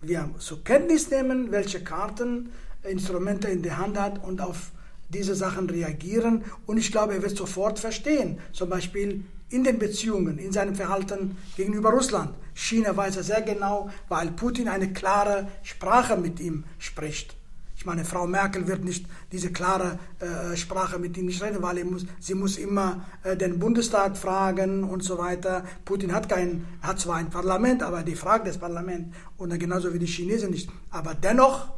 wir 0.02 0.32
zur 0.40 0.64
Kenntnis 0.64 1.12
nehmen, 1.12 1.52
welche 1.52 1.84
Karten, 1.84 2.50
Instrumente 2.82 3.50
in 3.50 3.62
der 3.62 3.78
Hand 3.78 4.00
hat 4.00 4.24
und 4.24 4.42
auf 4.42 4.72
diese 5.10 5.36
Sachen 5.36 5.70
reagieren. 5.70 6.44
Und 6.66 6.78
ich 6.78 6.92
glaube, 6.92 7.14
er 7.14 7.22
wird 7.22 7.38
sofort 7.38 7.78
verstehen, 7.78 8.40
zum 8.52 8.70
Beispiel 8.70 9.26
in 9.52 9.64
den 9.64 9.78
Beziehungen, 9.78 10.40
in 10.40 10.52
seinem 10.54 10.74
Verhalten 10.74 11.38
gegenüber 11.56 11.92
Russland. 11.92 12.34
China 12.56 12.98
weiß 12.98 13.16
er 13.18 13.24
sehr 13.24 13.44
genau, 13.44 13.92
weil 14.08 14.32
Putin 14.32 14.70
eine 14.70 14.92
klare 14.92 15.48
Sprache 15.62 16.18
mit 16.18 16.40
ihm 16.40 16.64
spricht. 16.80 17.36
Ich 17.80 17.86
meine, 17.86 18.04
Frau 18.04 18.28
Merkel 18.28 18.68
wird 18.68 18.84
nicht 18.84 19.06
diese 19.32 19.54
klare 19.54 20.00
äh, 20.20 20.58
Sprache 20.58 21.00
mit 21.00 21.16
ihm 21.16 21.28
nicht 21.28 21.42
reden, 21.42 21.62
weil 21.62 21.86
muss, 21.86 22.06
sie 22.20 22.36
muss 22.36 22.58
immer 22.58 23.06
äh, 23.24 23.38
den 23.38 23.58
Bundestag 23.58 24.18
fragen 24.18 24.84
und 24.84 25.02
so 25.02 25.18
weiter. 25.18 25.64
Putin 25.86 26.14
hat 26.14 26.28
kein, 26.28 26.66
hat 26.82 27.00
zwar 27.00 27.16
ein 27.16 27.30
Parlament, 27.30 27.82
aber 27.82 28.04
die 28.04 28.18
fragt 28.18 28.48
das 28.48 28.58
Parlament 28.58 29.16
und 29.38 29.58
genauso 29.58 29.94
wie 29.94 30.00
die 30.00 30.08
Chinesen 30.08 30.52
nicht. 30.52 30.70
Aber 30.90 31.14
dennoch, 31.14 31.70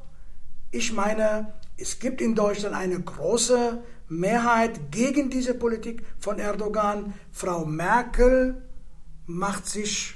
ich 0.72 0.92
meine, 0.92 1.54
es 1.78 2.00
gibt 2.00 2.20
in 2.20 2.34
Deutschland 2.34 2.76
eine 2.76 3.00
große 3.00 3.84
Mehrheit 4.10 4.90
gegen 4.90 5.30
diese 5.30 5.54
Politik 5.54 6.02
von 6.18 6.40
Erdogan. 6.40 7.14
Frau 7.32 7.64
Merkel 7.64 8.60
macht 9.28 9.68
sich 9.68 10.16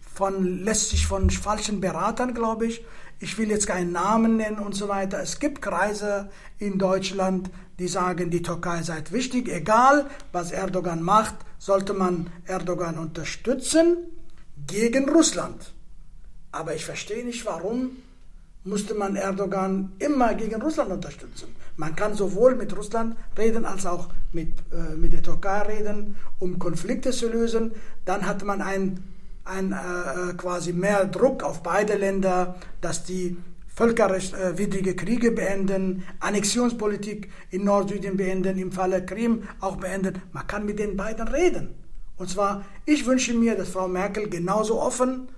von, 0.00 0.58
lässt 0.64 0.90
sich 0.90 1.06
von 1.06 1.30
falschen 1.30 1.80
Beratern, 1.80 2.34
glaube 2.34 2.66
ich. 2.66 2.84
Ich 3.24 3.38
will 3.38 3.48
jetzt 3.48 3.66
keinen 3.66 3.92
Namen 3.92 4.36
nennen 4.36 4.58
und 4.58 4.74
so 4.74 4.86
weiter. 4.88 5.18
Es 5.18 5.38
gibt 5.38 5.62
Kreise 5.62 6.28
in 6.58 6.78
Deutschland, 6.78 7.50
die 7.78 7.88
sagen, 7.88 8.28
die 8.28 8.42
Türkei 8.42 8.82
sei 8.82 9.02
wichtig. 9.12 9.48
Egal, 9.48 10.10
was 10.30 10.52
Erdogan 10.52 11.02
macht, 11.02 11.34
sollte 11.58 11.94
man 11.94 12.28
Erdogan 12.44 12.98
unterstützen 12.98 13.96
gegen 14.66 15.08
Russland. 15.08 15.72
Aber 16.52 16.74
ich 16.74 16.84
verstehe 16.84 17.24
nicht, 17.24 17.46
warum 17.46 17.96
musste 18.62 18.92
man 18.92 19.16
Erdogan 19.16 19.92
immer 20.00 20.34
gegen 20.34 20.60
Russland 20.60 20.92
unterstützen. 20.92 21.48
Man 21.78 21.96
kann 21.96 22.14
sowohl 22.14 22.54
mit 22.56 22.76
Russland 22.76 23.16
reden 23.38 23.64
als 23.64 23.86
auch 23.86 24.10
mit, 24.34 24.52
äh, 24.70 24.96
mit 24.96 25.14
der 25.14 25.22
Türkei 25.22 25.62
reden, 25.62 26.16
um 26.40 26.58
Konflikte 26.58 27.10
zu 27.10 27.30
lösen. 27.30 27.72
Dann 28.04 28.26
hat 28.26 28.44
man 28.44 28.60
ein, 28.60 29.02
ein 29.44 29.72
äh, 29.72 30.30
äh 30.30 30.34
quasi 30.34 30.72
mehr 30.72 31.04
Druck 31.06 31.42
auf 31.42 31.62
beide 31.62 31.94
Länder, 31.94 32.56
dass 32.80 33.04
die 33.04 33.36
völkerrechtswidrige 33.74 34.94
Kriege 34.94 35.32
beenden, 35.32 36.04
Annexionspolitik 36.20 37.30
in 37.50 37.64
Nordsyrien 37.64 38.16
beenden, 38.16 38.58
im 38.58 38.70
Falle 38.70 39.04
Krim 39.04 39.42
auch 39.60 39.76
beenden. 39.76 40.22
Man 40.32 40.46
kann 40.46 40.64
mit 40.64 40.78
den 40.78 40.96
beiden 40.96 41.26
reden. 41.28 41.74
Und 42.16 42.30
zwar, 42.30 42.64
ich 42.86 43.04
wünsche 43.06 43.34
mir, 43.34 43.56
dass 43.56 43.70
Frau 43.70 43.88
Merkel 43.88 44.28
genauso 44.28 44.80
offen, 44.80 45.28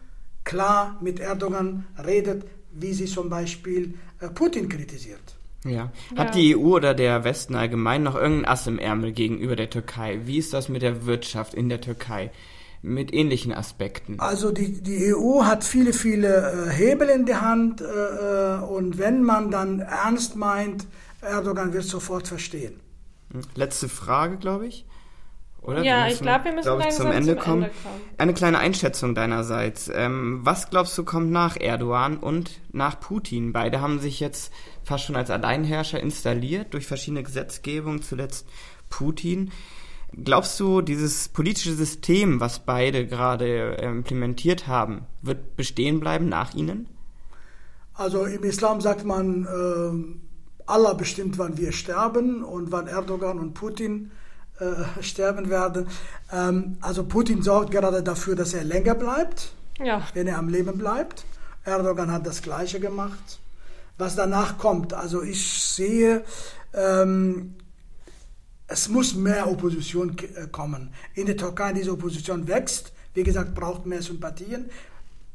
klar 0.44 0.98
mit 1.00 1.18
Erdogan 1.18 1.86
redet, 2.04 2.44
wie 2.72 2.92
sie 2.92 3.06
zum 3.06 3.30
Beispiel 3.30 3.94
äh, 4.20 4.28
Putin 4.28 4.68
kritisiert. 4.68 5.36
Ja. 5.64 5.90
Hat 6.14 6.34
ja. 6.36 6.40
die 6.40 6.56
EU 6.56 6.76
oder 6.76 6.94
der 6.94 7.24
Westen 7.24 7.54
allgemein 7.54 8.02
noch 8.02 8.14
irgendein 8.14 8.44
Ass 8.44 8.66
im 8.66 8.78
Ärmel 8.78 9.12
gegenüber 9.12 9.56
der 9.56 9.70
Türkei? 9.70 10.20
Wie 10.24 10.38
ist 10.38 10.52
das 10.52 10.68
mit 10.68 10.82
der 10.82 11.06
Wirtschaft 11.06 11.54
in 11.54 11.70
der 11.70 11.80
Türkei? 11.80 12.30
Mit 12.86 13.12
ähnlichen 13.12 13.52
Aspekten. 13.52 14.20
Also 14.20 14.52
die, 14.52 14.80
die 14.80 15.12
EU 15.12 15.42
hat 15.42 15.64
viele, 15.64 15.92
viele 15.92 16.68
äh, 16.68 16.70
Hebel 16.70 17.08
in 17.08 17.26
der 17.26 17.40
Hand 17.40 17.80
äh, 17.80 17.84
äh, 17.84 18.58
und 18.62 18.98
wenn 18.98 19.24
man 19.24 19.50
dann 19.50 19.80
ernst 19.80 20.36
meint, 20.36 20.86
Erdogan 21.20 21.72
wird 21.72 21.84
sofort 21.84 22.28
verstehen. 22.28 22.78
Letzte 23.56 23.88
Frage, 23.88 24.36
glaube 24.36 24.66
ich. 24.66 24.86
Oder? 25.66 25.82
Ja, 25.82 26.06
ich 26.06 26.20
glaube, 26.20 26.44
wir 26.44 26.52
müssen 26.52 26.66
glaub 26.66 26.78
langsam 26.78 27.06
zum, 27.08 27.16
Ende, 27.16 27.34
zum 27.34 27.40
kommen. 27.40 27.62
Ende, 27.64 27.74
kommen. 27.82 28.00
Eine 28.18 28.34
kleine 28.34 28.58
Einschätzung 28.58 29.16
deinerseits. 29.16 29.90
Ähm, 29.92 30.40
was 30.44 30.70
glaubst 30.70 30.96
du 30.96 31.04
kommt 31.04 31.32
nach 31.32 31.56
Erdogan 31.56 32.18
und 32.18 32.60
nach 32.70 33.00
Putin? 33.00 33.52
Beide 33.52 33.80
haben 33.80 33.98
sich 33.98 34.20
jetzt 34.20 34.52
fast 34.84 35.04
schon 35.04 35.16
als 35.16 35.28
Alleinherrscher 35.28 35.98
installiert 35.98 36.72
durch 36.72 36.86
verschiedene 36.86 37.24
Gesetzgebungen, 37.24 38.00
zuletzt 38.00 38.46
Putin. 38.90 39.50
Glaubst 40.12 40.58
du, 40.60 40.80
dieses 40.80 41.28
politische 41.28 41.74
System, 41.74 42.40
was 42.40 42.60
beide 42.60 43.06
gerade 43.06 43.76
äh, 43.76 43.86
implementiert 43.86 44.66
haben, 44.66 45.02
wird 45.22 45.56
bestehen 45.56 46.00
bleiben 46.00 46.28
nach 46.28 46.54
ihnen? 46.54 46.88
Also 47.94 48.24
im 48.24 48.42
Islam 48.44 48.80
sagt 48.80 49.04
man, 49.04 49.44
äh, 49.44 50.62
Allah 50.66 50.94
bestimmt, 50.94 51.38
wann 51.38 51.56
wir 51.56 51.72
sterben 51.72 52.44
und 52.44 52.72
wann 52.72 52.86
Erdogan 52.86 53.38
und 53.38 53.54
Putin 53.54 54.10
äh, 54.58 54.84
sterben 55.02 55.50
werden. 55.50 55.88
Ähm, 56.32 56.78
also 56.80 57.04
Putin 57.04 57.42
sorgt 57.42 57.70
gerade 57.70 58.02
dafür, 58.02 58.36
dass 58.36 58.54
er 58.54 58.64
länger 58.64 58.94
bleibt, 58.94 59.52
ja. 59.78 60.02
wenn 60.14 60.26
er 60.26 60.38
am 60.38 60.48
Leben 60.48 60.78
bleibt. 60.78 61.24
Erdogan 61.64 62.12
hat 62.12 62.26
das 62.26 62.42
Gleiche 62.42 62.80
gemacht. 62.80 63.40
Was 63.98 64.14
danach 64.14 64.58
kommt, 64.58 64.92
also 64.92 65.22
ich 65.22 65.62
sehe, 65.62 66.22
ähm, 66.74 67.54
es 68.68 68.88
muss 68.88 69.14
mehr 69.14 69.50
Opposition 69.50 70.16
äh, 70.18 70.46
kommen. 70.48 70.90
In 71.14 71.26
der 71.26 71.36
Türkei 71.36 71.72
diese 71.72 71.92
Opposition 71.92 72.46
wächst. 72.48 72.92
Wie 73.14 73.22
gesagt, 73.22 73.54
braucht 73.54 73.86
mehr 73.86 74.02
Sympathien. 74.02 74.70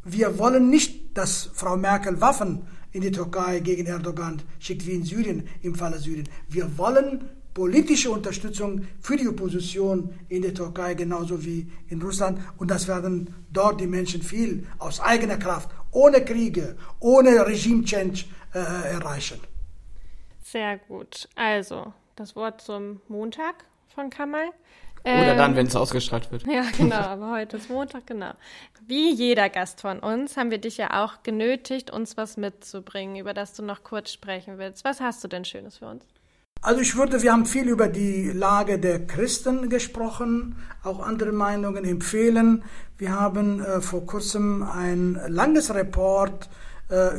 Wir 0.04 0.38
wollen 0.38 0.70
nicht, 0.70 1.18
dass 1.18 1.50
Frau 1.54 1.78
Merkel 1.78 2.20
Waffen 2.22 2.68
in 2.92 3.02
die 3.02 3.12
Türkei 3.12 3.60
gegen 3.60 3.86
Erdogan 3.86 4.42
schickt, 4.60 4.86
wie 4.86 4.92
in 4.92 5.04
Syrien, 5.04 5.48
im 5.62 5.76
Falle 5.76 6.00
Syrien. 6.00 6.28
Wir 6.50 6.78
wollen 6.78 7.30
politische 7.54 8.12
Unterstützung 8.12 8.88
für 9.02 9.18
die 9.18 9.28
Opposition 9.28 10.14
in 10.30 10.42
der 10.42 10.54
Türkei 10.54 10.94
genauso 10.94 11.44
wie 11.44 11.72
in 11.90 12.02
Russland. 12.02 12.40
Und 12.58 12.72
das 12.72 12.88
werden 12.88 13.34
dort 13.52 13.80
die 13.82 13.88
Menschen 13.88 14.22
viel 14.22 14.68
aus 14.80 15.00
eigener 15.00 15.38
Kraft, 15.38 15.70
ohne 15.92 16.24
Kriege, 16.24 16.76
ohne 17.00 17.46
Regime-Change 17.46 18.26
äh, 18.54 18.60
erreichen. 18.60 19.40
Sehr 20.44 20.78
gut. 20.80 21.30
Also, 21.36 21.94
das 22.16 22.36
Wort 22.36 22.62
zum 22.62 23.02
Montag 23.08 23.66
von 23.94 24.10
Kamal. 24.10 24.50
Oder 25.04 25.36
dann, 25.36 25.52
ähm, 25.52 25.58
wenn 25.58 25.68
es 25.68 25.76
ausgestrahlt 25.76 26.32
wird. 26.32 26.46
Ja, 26.46 26.64
genau, 26.78 26.96
aber 26.96 27.32
heute 27.32 27.58
ist 27.58 27.70
Montag, 27.70 28.06
genau. 28.06 28.34
Wie 28.86 29.12
jeder 29.12 29.50
Gast 29.50 29.82
von 29.82 30.00
uns 30.00 30.38
haben 30.38 30.52
wir 30.52 30.60
dich 30.60 30.78
ja 30.78 31.04
auch 31.04 31.24
genötigt, 31.24 31.90
uns 31.92 32.18
was 32.18 32.38
mitzubringen, 32.38 33.16
über 33.16 33.34
das 33.34 33.54
du 33.54 33.64
noch 33.64 33.84
kurz 33.84 34.12
sprechen 34.12 34.58
willst. 34.58 34.84
Was 34.86 35.02
hast 35.02 35.24
du 35.24 35.28
denn 35.28 35.44
Schönes 35.44 35.78
für 35.78 35.88
uns? 35.88 36.06
Also 36.62 36.82
ich 36.82 36.96
würde, 36.96 37.24
wir 37.24 37.32
haben 37.32 37.48
viel 37.48 37.68
über 37.68 37.88
die 37.88 38.30
Lage 38.30 38.78
der 38.78 39.08
Christen 39.08 39.70
gesprochen, 39.70 40.58
auch 40.84 41.00
andere 41.00 41.32
Meinungen 41.32 41.84
empfehlen. 41.84 42.64
Wir 43.00 43.20
haben 43.20 43.64
äh, 43.64 43.82
vor 43.82 44.06
kurzem 44.06 44.62
ein 44.62 45.20
langes 45.28 45.74
Report 45.74 46.46
äh, 46.46 46.71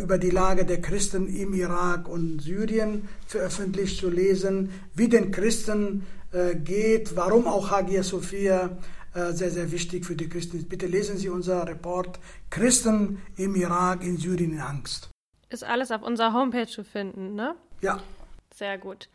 über 0.03 0.19
die 0.19 0.31
Lage 0.31 0.65
der 0.65 0.81
Christen 0.81 1.27
im 1.27 1.55
Irak 1.55 2.09
und 2.09 2.41
Syrien 2.41 3.09
veröffentlicht 3.27 3.99
zu 3.99 4.11
lesen, 4.11 4.71
wie 4.95 5.09
den 5.09 5.31
Christen 5.31 6.07
äh, 6.33 6.55
geht, 6.55 7.17
warum 7.17 7.47
auch 7.47 7.71
Hagia 7.71 8.03
Sophia 8.03 8.77
äh, 9.15 9.33
sehr, 9.33 9.51
sehr 9.51 9.71
wichtig 9.71 10.07
für 10.07 10.17
die 10.17 10.29
Christen 10.29 10.59
ist. 10.59 10.69
Bitte 10.69 10.87
lesen 10.87 11.19
Sie 11.19 11.29
unser 11.29 11.67
Report 11.67 12.19
Christen 12.49 13.21
im 13.37 13.55
Irak, 13.57 14.03
in 14.03 14.17
Syrien 14.17 14.53
in 14.53 14.61
Angst. 14.61 15.11
Ist 15.51 15.65
alles 15.65 15.91
auf 15.91 16.03
unserer 16.03 16.33
Homepage 16.33 16.67
zu 16.67 16.83
finden, 16.83 17.35
ne? 17.35 17.55
Ja. 17.83 18.01
Sehr 18.55 18.79
gut. 18.79 19.09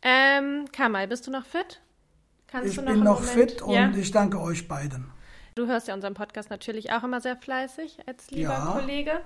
Ähm, 0.00 0.66
Kamal, 0.72 1.08
bist 1.08 1.26
du 1.26 1.30
noch 1.30 1.44
fit? 1.44 1.82
Kannst 2.46 2.70
ich 2.70 2.76
noch 2.76 2.84
bin 2.84 3.02
noch 3.02 3.20
Moment? 3.20 3.50
fit 3.50 3.62
und 3.62 3.74
ja? 3.74 3.90
ich 3.90 4.10
danke 4.10 4.40
euch 4.40 4.68
beiden. 4.68 5.10
Du 5.54 5.66
hörst 5.66 5.88
ja 5.88 5.94
unseren 5.94 6.14
Podcast 6.14 6.48
natürlich 6.48 6.92
auch 6.92 7.04
immer 7.04 7.20
sehr 7.20 7.36
fleißig 7.36 7.98
als 8.06 8.30
lieber 8.30 8.52
ja. 8.52 8.78
Kollege. 8.78 9.20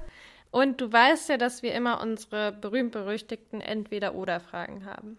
Und 0.50 0.80
du 0.80 0.90
weißt 0.92 1.28
ja, 1.28 1.36
dass 1.36 1.62
wir 1.62 1.74
immer 1.74 2.00
unsere 2.00 2.52
berühmt-berüchtigten 2.52 3.60
Entweder-Oder-Fragen 3.60 4.86
haben. 4.86 5.18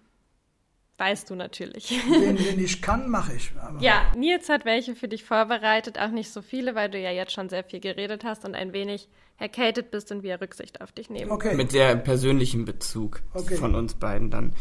weißt 0.98 1.30
du 1.30 1.36
natürlich. 1.36 1.92
Wenn, 2.10 2.40
wenn 2.44 2.60
ich 2.60 2.82
kann, 2.82 3.08
mache 3.08 3.34
ich. 3.36 3.52
Aber 3.62 3.80
Ja, 3.80 4.12
Nils 4.16 4.50
hat 4.50 4.66
welche 4.66 4.96
für 4.96 5.08
dich 5.08 5.24
vorbereitet, 5.24 6.00
auch 6.00 6.10
nicht 6.10 6.32
so 6.32 6.42
viele, 6.42 6.74
weil 6.74 6.90
du 6.90 6.98
ja 7.00 7.12
jetzt 7.12 7.34
schon 7.34 7.50
sehr 7.50 7.64
viel 7.64 7.80
geredet 7.80 8.24
hast 8.24 8.46
und 8.46 8.56
ein 8.56 8.74
wenig 8.74 9.08
erkältet 9.38 9.92
bist 9.92 10.12
und 10.12 10.24
wir 10.24 10.42
Rücksicht 10.42 10.82
auf 10.82 10.92
dich 10.92 11.12
nehmen. 11.12 11.30
Okay. 11.30 11.54
Mit 11.54 11.72
sehr 11.72 11.96
persönlichem 11.98 12.66
Bezug 12.66 13.22
Okay. 13.36 13.58
von 13.58 13.76
uns 13.76 13.94
beiden 13.94 14.32
dann. 14.32 14.56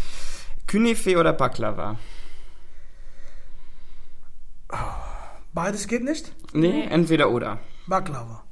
Künefe 0.66 1.16
oder 1.16 1.32
Baklava? 1.32 1.98
Beides 5.54 5.86
geht 5.88 6.02
nicht? 6.04 6.32
Nee, 6.52 6.68
Nee. 6.68 6.86
entweder 6.90 7.30
oder. 7.30 7.60
Baklava. 7.86 8.44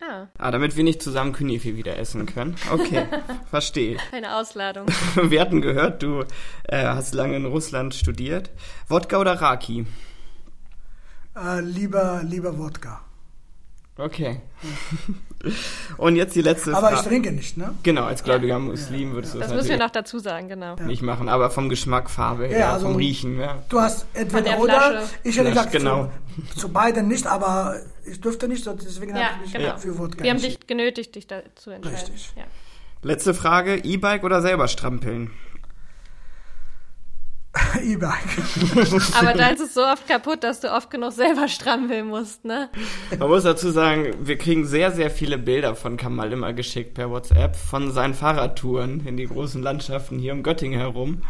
Ah, 0.00 0.26
Ah, 0.38 0.50
damit 0.50 0.76
wir 0.76 0.84
nicht 0.84 1.02
zusammen 1.02 1.32
Künefe 1.32 1.76
wieder 1.76 1.98
essen 1.98 2.24
können. 2.26 2.56
Okay, 2.72 3.06
verstehe. 3.50 3.98
eine 4.12 4.36
Ausladung. 4.36 4.86
Wir 5.22 5.40
hatten 5.40 5.60
gehört, 5.60 6.02
du 6.02 6.24
äh, 6.64 6.84
hast 6.86 7.12
lange 7.14 7.36
in 7.36 7.44
Russland 7.44 7.94
studiert. 7.94 8.50
Wodka 8.88 9.18
oder 9.18 9.34
Raki? 9.42 9.86
Äh, 11.36 11.60
lieber, 11.60 12.22
lieber 12.24 12.56
Wodka. 12.58 13.02
Okay. 13.98 14.40
Und 15.96 16.16
jetzt 16.16 16.34
die 16.34 16.42
letzte 16.42 16.74
Aber 16.74 16.88
ich 16.90 16.96
Frage. 16.96 17.08
trinke 17.08 17.32
nicht, 17.32 17.56
ne? 17.56 17.74
Genau, 17.82 18.04
als 18.04 18.22
gläubiger 18.22 18.58
Muslim 18.58 19.12
würdest 19.12 19.34
du 19.34 19.38
Das 19.38 19.48
das, 19.48 19.56
müssen 19.56 19.70
wir 19.70 19.78
noch 19.78 19.90
dazu 19.90 20.18
sagen, 20.18 20.48
genau. 20.48 20.76
nicht 20.76 21.02
machen, 21.02 21.28
aber 21.28 21.50
vom 21.50 21.68
Geschmack, 21.68 22.10
Farbe, 22.10 22.46
Ja, 22.50 22.58
ja, 22.58 22.72
also- 22.74 22.86
vom 22.86 22.96
Riechen, 22.96 23.38
ja. 23.40 23.62
Du 23.68 23.80
hast 23.80 24.06
entweder 24.12 24.42
der 24.42 24.60
oder. 24.60 25.02
Ich 25.24 25.38
hätte 25.38 25.48
gesagt, 25.48 25.72
genau. 25.72 26.10
zu, 26.52 26.60
zu 26.60 26.68
beiden 26.68 27.08
nicht, 27.08 27.26
aber 27.26 27.76
ich 28.04 28.20
dürfte 28.20 28.48
nicht, 28.48 28.66
deswegen 28.66 29.16
Ja, 29.16 29.22
habe 29.24 29.34
ich 29.44 29.52
mich 29.52 29.62
genau. 29.62 29.78
für 29.78 29.98
Wodka 29.98 30.22
Wir 30.24 30.30
haben 30.30 30.40
dich 30.42 30.66
genötigt, 30.66 31.14
dich 31.14 31.26
dazu 31.26 31.48
zu 31.56 31.70
entscheiden. 31.70 31.98
Richtig. 31.98 32.32
Ja. 32.36 32.44
Letzte 33.02 33.32
Frage, 33.32 33.76
E-Bike 33.76 34.24
oder 34.24 34.42
selber 34.42 34.68
strampeln? 34.68 35.30
E-Bike. 37.92 39.12
Aber 39.20 39.32
da 39.34 39.48
ist 39.48 39.60
es 39.60 39.74
so 39.74 39.82
oft 39.84 40.06
kaputt, 40.08 40.42
dass 40.44 40.60
du 40.60 40.72
oft 40.72 40.90
genug 40.90 41.12
selber 41.12 41.48
strampeln 41.48 42.06
musst, 42.08 42.44
ne? 42.44 42.68
Man 43.18 43.28
muss 43.28 43.42
dazu 43.44 43.70
sagen, 43.70 44.14
wir 44.22 44.38
kriegen 44.38 44.66
sehr, 44.66 44.90
sehr 44.92 45.10
viele 45.10 45.38
Bilder 45.38 45.74
von 45.74 45.96
Kamal 45.96 46.32
immer 46.32 46.52
geschickt 46.52 46.94
per 46.94 47.10
WhatsApp 47.10 47.56
von 47.56 47.90
seinen 47.92 48.14
Fahrradtouren 48.14 49.06
in 49.06 49.16
die 49.16 49.26
großen 49.26 49.62
Landschaften 49.62 50.18
hier 50.18 50.32
um 50.32 50.42
Göttingen 50.42 50.78
herum. 50.80 51.22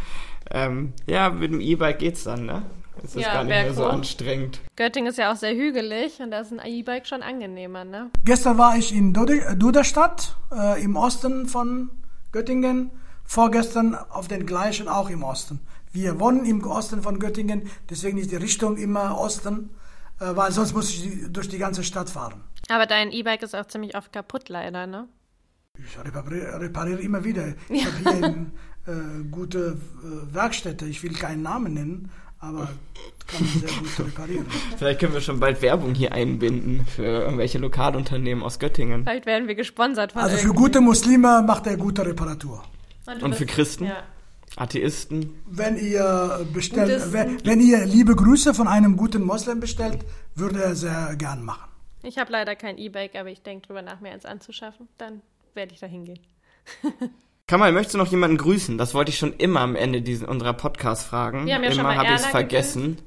Ähm, 0.51 0.93
ja, 1.07 1.31
mit 1.31 1.53
dem 1.53 1.61
E-Bike 1.61 1.99
geht's 1.99 2.25
dann, 2.25 2.47
ne? 2.47 2.63
Es 3.03 3.15
ist 3.17 3.23
Ja, 3.23 3.33
gar 3.35 3.45
nicht 3.45 3.51
mehr 3.55 3.73
so 3.73 3.87
anstrengend. 3.87 4.61
Göttingen 4.77 5.09
ist 5.11 5.17
ja 5.17 5.33
auch 5.33 5.37
sehr 5.37 5.55
hügelig 5.55 6.21
und 6.21 6.31
da 6.33 6.41
ist 6.41 6.53
ein 6.53 6.61
E-Bike 6.65 7.07
schon 7.07 7.23
angenehmer, 7.23 7.85
ne? 7.85 8.11
Gestern 8.25 8.59
war 8.59 8.77
ich 8.77 8.95
in 8.95 9.15
Dude- 9.15 9.57
Duderstadt 9.57 10.37
äh, 10.53 10.83
im 10.83 10.97
Osten 10.97 11.47
von 11.47 11.91
Göttingen. 12.33 12.91
Vorgestern 13.25 13.95
auf 13.95 14.27
den 14.27 14.45
gleichen 14.45 14.89
auch 14.89 15.09
im 15.09 15.23
Osten. 15.23 15.61
Wir 15.93 16.21
wohnen 16.21 16.45
im 16.45 16.65
Osten 16.65 17.03
von 17.03 17.19
Göttingen, 17.19 17.69
deswegen 17.89 18.19
ist 18.19 18.31
die 18.31 18.37
Richtung 18.37 18.77
immer 18.77 19.19
Osten, 19.19 19.71
äh, 20.21 20.37
weil 20.37 20.53
sonst 20.53 20.73
muss 20.75 20.91
ich 20.91 21.33
durch 21.33 21.49
die 21.49 21.59
ganze 21.59 21.83
Stadt 21.83 22.11
fahren. 22.11 22.43
Aber 22.69 22.87
dein 22.87 23.11
E-Bike 23.11 23.43
ist 23.43 23.57
auch 23.57 23.67
ziemlich 23.67 23.97
oft 23.97 24.13
kaputt, 24.13 24.49
leider, 24.49 24.87
ne? 24.87 25.09
Ich 25.79 25.99
repariere, 25.99 26.61
repariere 26.61 27.01
immer 27.01 27.25
wieder. 27.25 27.55
Ich 27.69 27.85
habe 27.87 27.97
hier 27.97 28.25
eine 28.25 28.47
äh, 28.87 29.25
gute 29.31 29.79
äh, 30.03 30.35
Werkstätte. 30.35 30.87
Ich 30.87 31.03
will 31.03 31.15
keinen 31.15 31.43
Namen 31.43 31.75
nennen, 31.75 32.11
aber 32.39 32.69
kann 33.27 33.41
man 33.41 33.61
sehr 33.61 33.79
gut 33.79 34.07
reparieren. 34.07 34.47
Vielleicht 34.77 35.01
können 35.01 35.15
wir 35.15 35.21
schon 35.21 35.41
bald 35.41 35.63
Werbung 35.63 35.95
hier 35.95 36.13
einbinden 36.13 36.87
für 36.87 37.05
irgendwelche 37.05 37.59
Lokalunternehmen 37.59 38.45
aus 38.45 38.59
Göttingen. 38.59 39.05
Vielleicht 39.05 39.27
werden 39.27 39.49
wir 39.49 39.55
gesponsert 39.55 40.13
von 40.13 40.23
Also 40.23 40.37
für 40.37 40.49
irgendwie. 40.49 40.59
gute 40.59 40.81
Muslime 40.81 41.43
macht 41.43 41.67
er 41.67 41.77
gute 41.77 42.05
Reparatur. 42.05 42.63
du 43.07 43.25
Und 43.25 43.35
für 43.35 43.47
Christen? 43.47 43.87
Ja. 43.87 44.03
Atheisten? 44.57 45.35
Wenn 45.47 45.77
ihr 45.77 46.47
bestellt, 46.53 47.13
wenn, 47.13 47.45
wenn 47.45 47.61
ihr 47.61 47.85
liebe 47.87 48.15
Grüße 48.15 48.55
von 48.55 48.69
einem 48.69 48.97
guten 48.97 49.23
Moslem 49.23 49.61
bestellt, 49.61 50.05
würde 50.35 50.63
er 50.63 50.75
sehr 50.75 51.15
gern 51.17 51.45
machen. 51.45 51.71
Ich 52.03 52.19
habe 52.19 52.33
leider 52.33 52.57
kein 52.57 52.79
E-Bike, 52.79 53.15
aber 53.17 53.29
ich 53.29 53.43
denke 53.43 53.67
drüber 53.67 53.83
nach, 53.83 54.01
mir 54.01 54.11
eins 54.11 54.25
anzuschaffen. 54.25 54.89
Dann 54.99 55.23
werde 55.55 55.75
ich 55.75 55.81
da 55.81 55.87
hingehen. 55.87 56.21
Kamal, 57.47 57.73
möchtest 57.73 57.95
du 57.95 57.99
noch 57.99 58.11
jemanden 58.11 58.37
grüßen? 58.37 58.79
Das 58.79 58.95
wollte 58.95 59.11
ich 59.11 59.19
schon 59.19 59.35
immer 59.35 59.61
am 59.61 59.75
Ende 59.75 60.03
diesen, 60.03 60.27
unserer 60.29 60.53
Podcast 60.53 61.05
fragen. 61.05 61.47
Wir 61.47 61.57
haben 61.57 61.65
ja 61.65 61.71
immer 61.71 61.97
habe 61.97 62.09
ich 62.09 62.21
es 62.21 62.27
vergessen. 62.27 62.99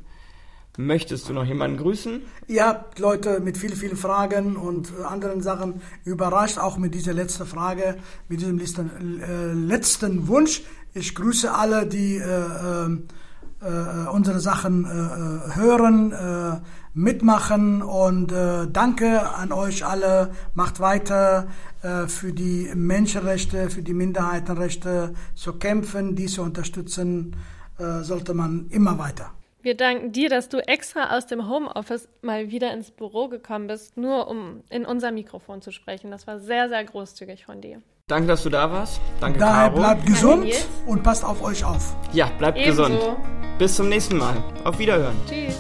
Möchtest 0.77 1.29
du 1.29 1.33
noch 1.33 1.45
jemanden 1.45 1.77
grüßen? 1.77 2.23
Ihr 2.47 2.65
habt 2.65 2.97
Leute 2.97 3.39
mit 3.39 3.57
vielen, 3.57 3.75
vielen 3.75 3.95
Fragen 3.95 4.55
und 4.57 4.91
äh, 4.99 5.03
anderen 5.03 5.41
Sachen 5.41 5.81
überrascht, 6.03 6.57
auch 6.57 6.77
mit 6.77 6.95
dieser 6.95 7.13
letzten 7.13 7.45
Frage, 7.45 7.97
mit 8.27 8.41
diesem 8.41 8.57
letzten, 8.57 9.21
äh, 9.21 9.53
letzten 9.53 10.27
Wunsch. 10.27 10.63
Ich 10.95 11.15
grüße 11.15 11.51
alle, 11.51 11.87
die 11.87 12.17
äh, 12.17 12.21
äh, 12.21 12.97
äh, 13.63 14.07
unsere 14.11 14.39
Sachen 14.39 14.85
äh, 14.85 14.89
äh, 14.89 15.55
hören, 15.55 16.11
äh, 16.11 16.59
mitmachen 16.93 17.81
und 17.81 18.31
danke 18.71 19.27
an 19.33 19.51
euch 19.51 19.83
alle. 19.83 20.29
Macht 20.53 20.79
weiter 20.79 21.47
für 22.05 22.33
die 22.33 22.69
Menschenrechte, 22.75 23.71
für 23.71 23.81
die 23.81 23.95
Minderheitenrechte 23.95 25.15
zu 25.33 25.53
kämpfen, 25.53 26.15
die 26.15 26.27
zu 26.27 26.43
unterstützen, 26.43 27.35
sollte 27.79 28.35
man 28.35 28.67
immer 28.69 28.99
weiter. 28.99 29.31
Wir 29.63 29.75
danken 29.75 30.11
dir, 30.11 30.29
dass 30.29 30.49
du 30.49 30.59
extra 30.59 31.17
aus 31.17 31.25
dem 31.25 31.49
Homeoffice 31.49 32.07
mal 32.21 32.51
wieder 32.51 32.71
ins 32.71 32.91
Büro 32.91 33.27
gekommen 33.27 33.65
bist, 33.65 33.97
nur 33.97 34.27
um 34.27 34.61
in 34.69 34.85
unser 34.85 35.11
Mikrofon 35.11 35.63
zu 35.63 35.71
sprechen. 35.71 36.11
Das 36.11 36.27
war 36.27 36.37
sehr, 36.37 36.69
sehr 36.69 36.83
großzügig 36.83 37.43
von 37.45 37.59
dir. 37.59 37.81
Danke, 38.09 38.27
dass 38.27 38.43
du 38.43 38.49
da 38.49 38.69
warst. 38.69 38.99
Danke, 39.21 39.39
Daher 39.39 39.69
Caro. 39.69 39.79
bleibt 39.79 40.05
gesund 40.05 40.45
und 40.85 41.03
passt 41.03 41.23
auf 41.23 41.41
euch 41.41 41.63
auf. 41.63 41.95
Ja, 42.11 42.27
bleibt 42.37 42.57
Ebenso. 42.57 42.83
gesund. 42.83 42.99
Bis 43.57 43.75
zum 43.75 43.87
nächsten 43.87 44.17
Mal. 44.17 44.35
Auf 44.65 44.77
Wiederhören. 44.77 45.15
Tschüss. 45.25 45.55